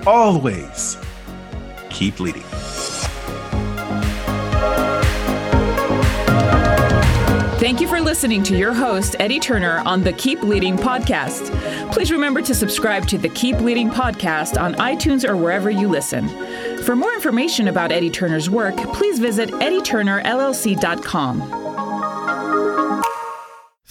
always 0.05 0.97
keep 1.89 2.19
leading. 2.19 2.43
Thank 7.63 7.79
you 7.79 7.87
for 7.87 8.01
listening 8.01 8.43
to 8.43 8.57
your 8.57 8.73
host, 8.73 9.15
Eddie 9.21 9.39
Turner, 9.39 9.81
on 9.85 10.03
the 10.03 10.11
Keep 10.11 10.43
Leading 10.43 10.75
podcast. 10.75 11.49
Please 11.93 12.11
remember 12.11 12.41
to 12.41 12.53
subscribe 12.53 13.07
to 13.07 13.17
the 13.17 13.29
Keep 13.29 13.61
Leading 13.61 13.89
podcast 13.89 14.61
on 14.61 14.73
iTunes 14.73 15.25
or 15.25 15.37
wherever 15.37 15.71
you 15.71 15.87
listen. 15.87 16.27
For 16.83 16.93
more 16.93 17.13
information 17.13 17.69
about 17.69 17.93
Eddie 17.93 18.09
Turner's 18.09 18.49
work, 18.49 18.75
please 18.75 19.17
visit 19.17 19.49
eddieturnerllc.com. 19.49 21.62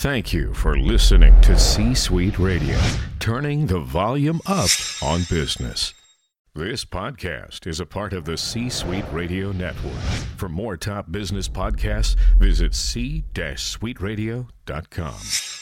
Thank 0.03 0.33
you 0.33 0.53
for 0.53 0.77
listening 0.77 1.41
to 1.43 1.57
C 1.57 1.95
Suite 1.95 2.41
Radio, 2.41 2.77
turning 3.21 3.69
the 3.69 3.79
volume 3.79 4.41
up 4.47 4.69
on 5.01 5.21
business. 5.31 5.95
This 6.57 6.85
podcast 6.85 7.69
is 7.69 7.79
a 7.79 7.87
part 7.87 8.13
of 8.13 8.25
the 8.25 8.37
C 8.37 8.69
Suite 8.69 9.05
Radio 9.13 9.53
Network. 9.53 10.03
For 10.37 10.49
more 10.49 10.77
top 10.77 11.13
business 11.13 11.49
podcasts, 11.49 12.17
visit 12.37 12.75
c-suiteradio.com. 12.75 15.62